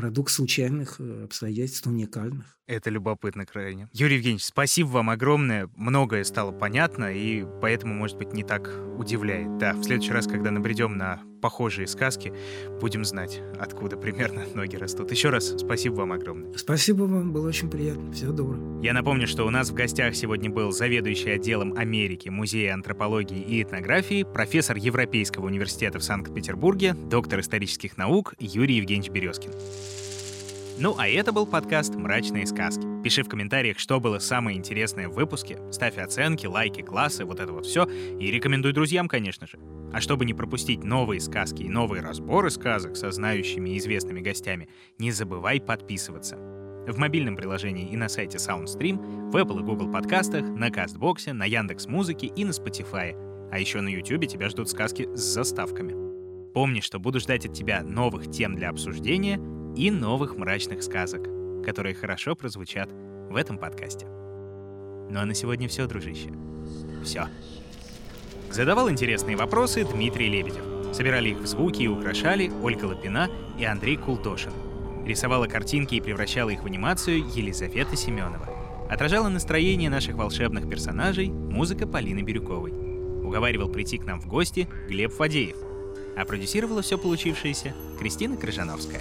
продукт 0.00 0.32
случайных 0.32 0.96
э, 0.98 1.24
обстоятельств, 1.24 1.86
уникальных. 1.86 2.58
Это 2.66 2.88
любопытно 2.88 3.44
крайне. 3.44 3.88
Юрий 3.92 4.16
Евгеньевич, 4.16 4.44
спасибо 4.44 4.88
вам 4.88 5.10
огромное. 5.10 5.68
Многое 5.76 6.24
стало 6.24 6.52
понятно, 6.52 7.12
и 7.14 7.44
поэтому, 7.60 7.94
может 7.94 8.16
быть, 8.16 8.32
не 8.32 8.42
так 8.42 8.70
удивляет. 8.96 9.58
Да, 9.58 9.74
в 9.74 9.84
следующий 9.84 10.12
раз, 10.12 10.26
когда 10.26 10.50
набредем 10.50 10.96
на 10.96 11.20
похожие 11.40 11.86
сказки, 11.86 12.32
будем 12.80 13.04
знать, 13.04 13.40
откуда 13.58 13.96
примерно 13.96 14.44
ноги 14.54 14.76
растут. 14.76 15.10
Еще 15.10 15.30
раз 15.30 15.54
спасибо 15.58 15.94
вам 15.94 16.12
огромное. 16.12 16.52
Спасибо 16.56 17.04
вам, 17.04 17.32
было 17.32 17.48
очень 17.48 17.70
приятно. 17.70 18.12
Всего 18.12 18.32
доброго. 18.32 18.82
Я 18.82 18.92
напомню, 18.92 19.26
что 19.26 19.46
у 19.46 19.50
нас 19.50 19.70
в 19.70 19.74
гостях 19.74 20.14
сегодня 20.14 20.50
был 20.50 20.72
заведующий 20.72 21.30
отделом 21.30 21.74
Америки 21.76 22.28
Музея 22.28 22.74
антропологии 22.74 23.40
и 23.40 23.62
этнографии, 23.62 24.24
профессор 24.24 24.76
Европейского 24.76 25.46
университета 25.46 25.98
в 25.98 26.04
Санкт-Петербурге, 26.04 26.94
доктор 26.94 27.40
исторических 27.40 27.96
наук 27.96 28.34
Юрий 28.38 28.76
Евгеньевич 28.76 29.10
Березкин. 29.10 29.50
Ну 30.80 30.94
а 30.96 31.06
это 31.06 31.30
был 31.30 31.46
подкаст 31.46 31.94
«Мрачные 31.94 32.46
сказки». 32.46 32.86
Пиши 33.04 33.22
в 33.22 33.28
комментариях, 33.28 33.78
что 33.78 34.00
было 34.00 34.18
самое 34.18 34.56
интересное 34.56 35.08
в 35.08 35.12
выпуске, 35.12 35.58
ставь 35.70 35.98
оценки, 35.98 36.46
лайки, 36.46 36.80
классы, 36.80 37.26
вот 37.26 37.38
это 37.38 37.52
вот 37.52 37.66
все, 37.66 37.84
и 37.84 38.30
рекомендуй 38.30 38.72
друзьям, 38.72 39.06
конечно 39.06 39.46
же. 39.46 39.58
А 39.92 40.00
чтобы 40.00 40.24
не 40.24 40.34
пропустить 40.34 40.84
новые 40.84 41.20
сказки 41.20 41.62
и 41.62 41.68
новые 41.68 42.02
разборы 42.02 42.50
сказок 42.50 42.96
со 42.96 43.10
знающими 43.10 43.70
и 43.70 43.78
известными 43.78 44.20
гостями, 44.20 44.68
не 44.98 45.10
забывай 45.10 45.60
подписываться. 45.60 46.36
В 46.86 46.96
мобильном 46.98 47.36
приложении 47.36 47.88
и 47.88 47.96
на 47.96 48.08
сайте 48.08 48.38
SoundStream, 48.38 49.30
в 49.30 49.36
Apple 49.36 49.60
и 49.60 49.62
Google 49.62 49.90
подкастах, 49.90 50.42
на 50.42 50.70
Кастбоксе, 50.70 51.32
на 51.32 51.44
Яндекс 51.44 51.86
Музыке 51.86 52.26
и 52.26 52.44
на 52.44 52.50
Spotify. 52.50 53.14
А 53.52 53.58
еще 53.58 53.80
на 53.80 53.88
YouTube 53.88 54.26
тебя 54.26 54.48
ждут 54.48 54.68
сказки 54.68 55.08
с 55.14 55.20
заставками. 55.20 56.52
Помни, 56.52 56.80
что 56.80 56.98
буду 56.98 57.20
ждать 57.20 57.46
от 57.46 57.52
тебя 57.52 57.82
новых 57.82 58.30
тем 58.30 58.56
для 58.56 58.70
обсуждения— 58.70 59.40
и 59.76 59.90
новых 59.90 60.36
мрачных 60.36 60.82
сказок, 60.82 61.22
которые 61.64 61.94
хорошо 61.94 62.34
прозвучат 62.34 62.90
в 63.30 63.36
этом 63.36 63.58
подкасте. 63.58 64.06
Ну 64.06 65.18
а 65.18 65.24
на 65.24 65.34
сегодня 65.34 65.68
все, 65.68 65.86
дружище. 65.86 66.30
Все. 67.04 67.28
Задавал 68.50 68.90
интересные 68.90 69.36
вопросы 69.36 69.84
Дмитрий 69.84 70.28
Лебедев. 70.28 70.64
Собирали 70.92 71.28
их 71.28 71.38
в 71.38 71.46
звуки 71.46 71.82
и 71.82 71.88
украшали 71.88 72.50
Ольга 72.62 72.86
Лапина 72.86 73.30
и 73.56 73.64
Андрей 73.64 73.96
Култошин. 73.96 74.52
Рисовала 75.06 75.46
картинки 75.46 75.94
и 75.94 76.00
превращала 76.00 76.50
их 76.50 76.62
в 76.62 76.66
анимацию 76.66 77.24
Елизавета 77.32 77.94
Семенова. 77.94 78.48
Отражала 78.90 79.28
настроение 79.28 79.88
наших 79.88 80.16
волшебных 80.16 80.68
персонажей 80.68 81.28
музыка 81.28 81.86
Полины 81.86 82.22
Бирюковой. 82.22 82.72
Уговаривал 82.72 83.68
прийти 83.68 83.98
к 83.98 84.04
нам 84.04 84.20
в 84.20 84.26
гости 84.26 84.68
Глеб 84.88 85.12
Фадеев. 85.12 85.56
А 86.16 86.24
продюсировала 86.24 86.82
все 86.82 86.98
получившееся 86.98 87.72
Кристина 88.00 88.36
Крыжановская. 88.36 89.00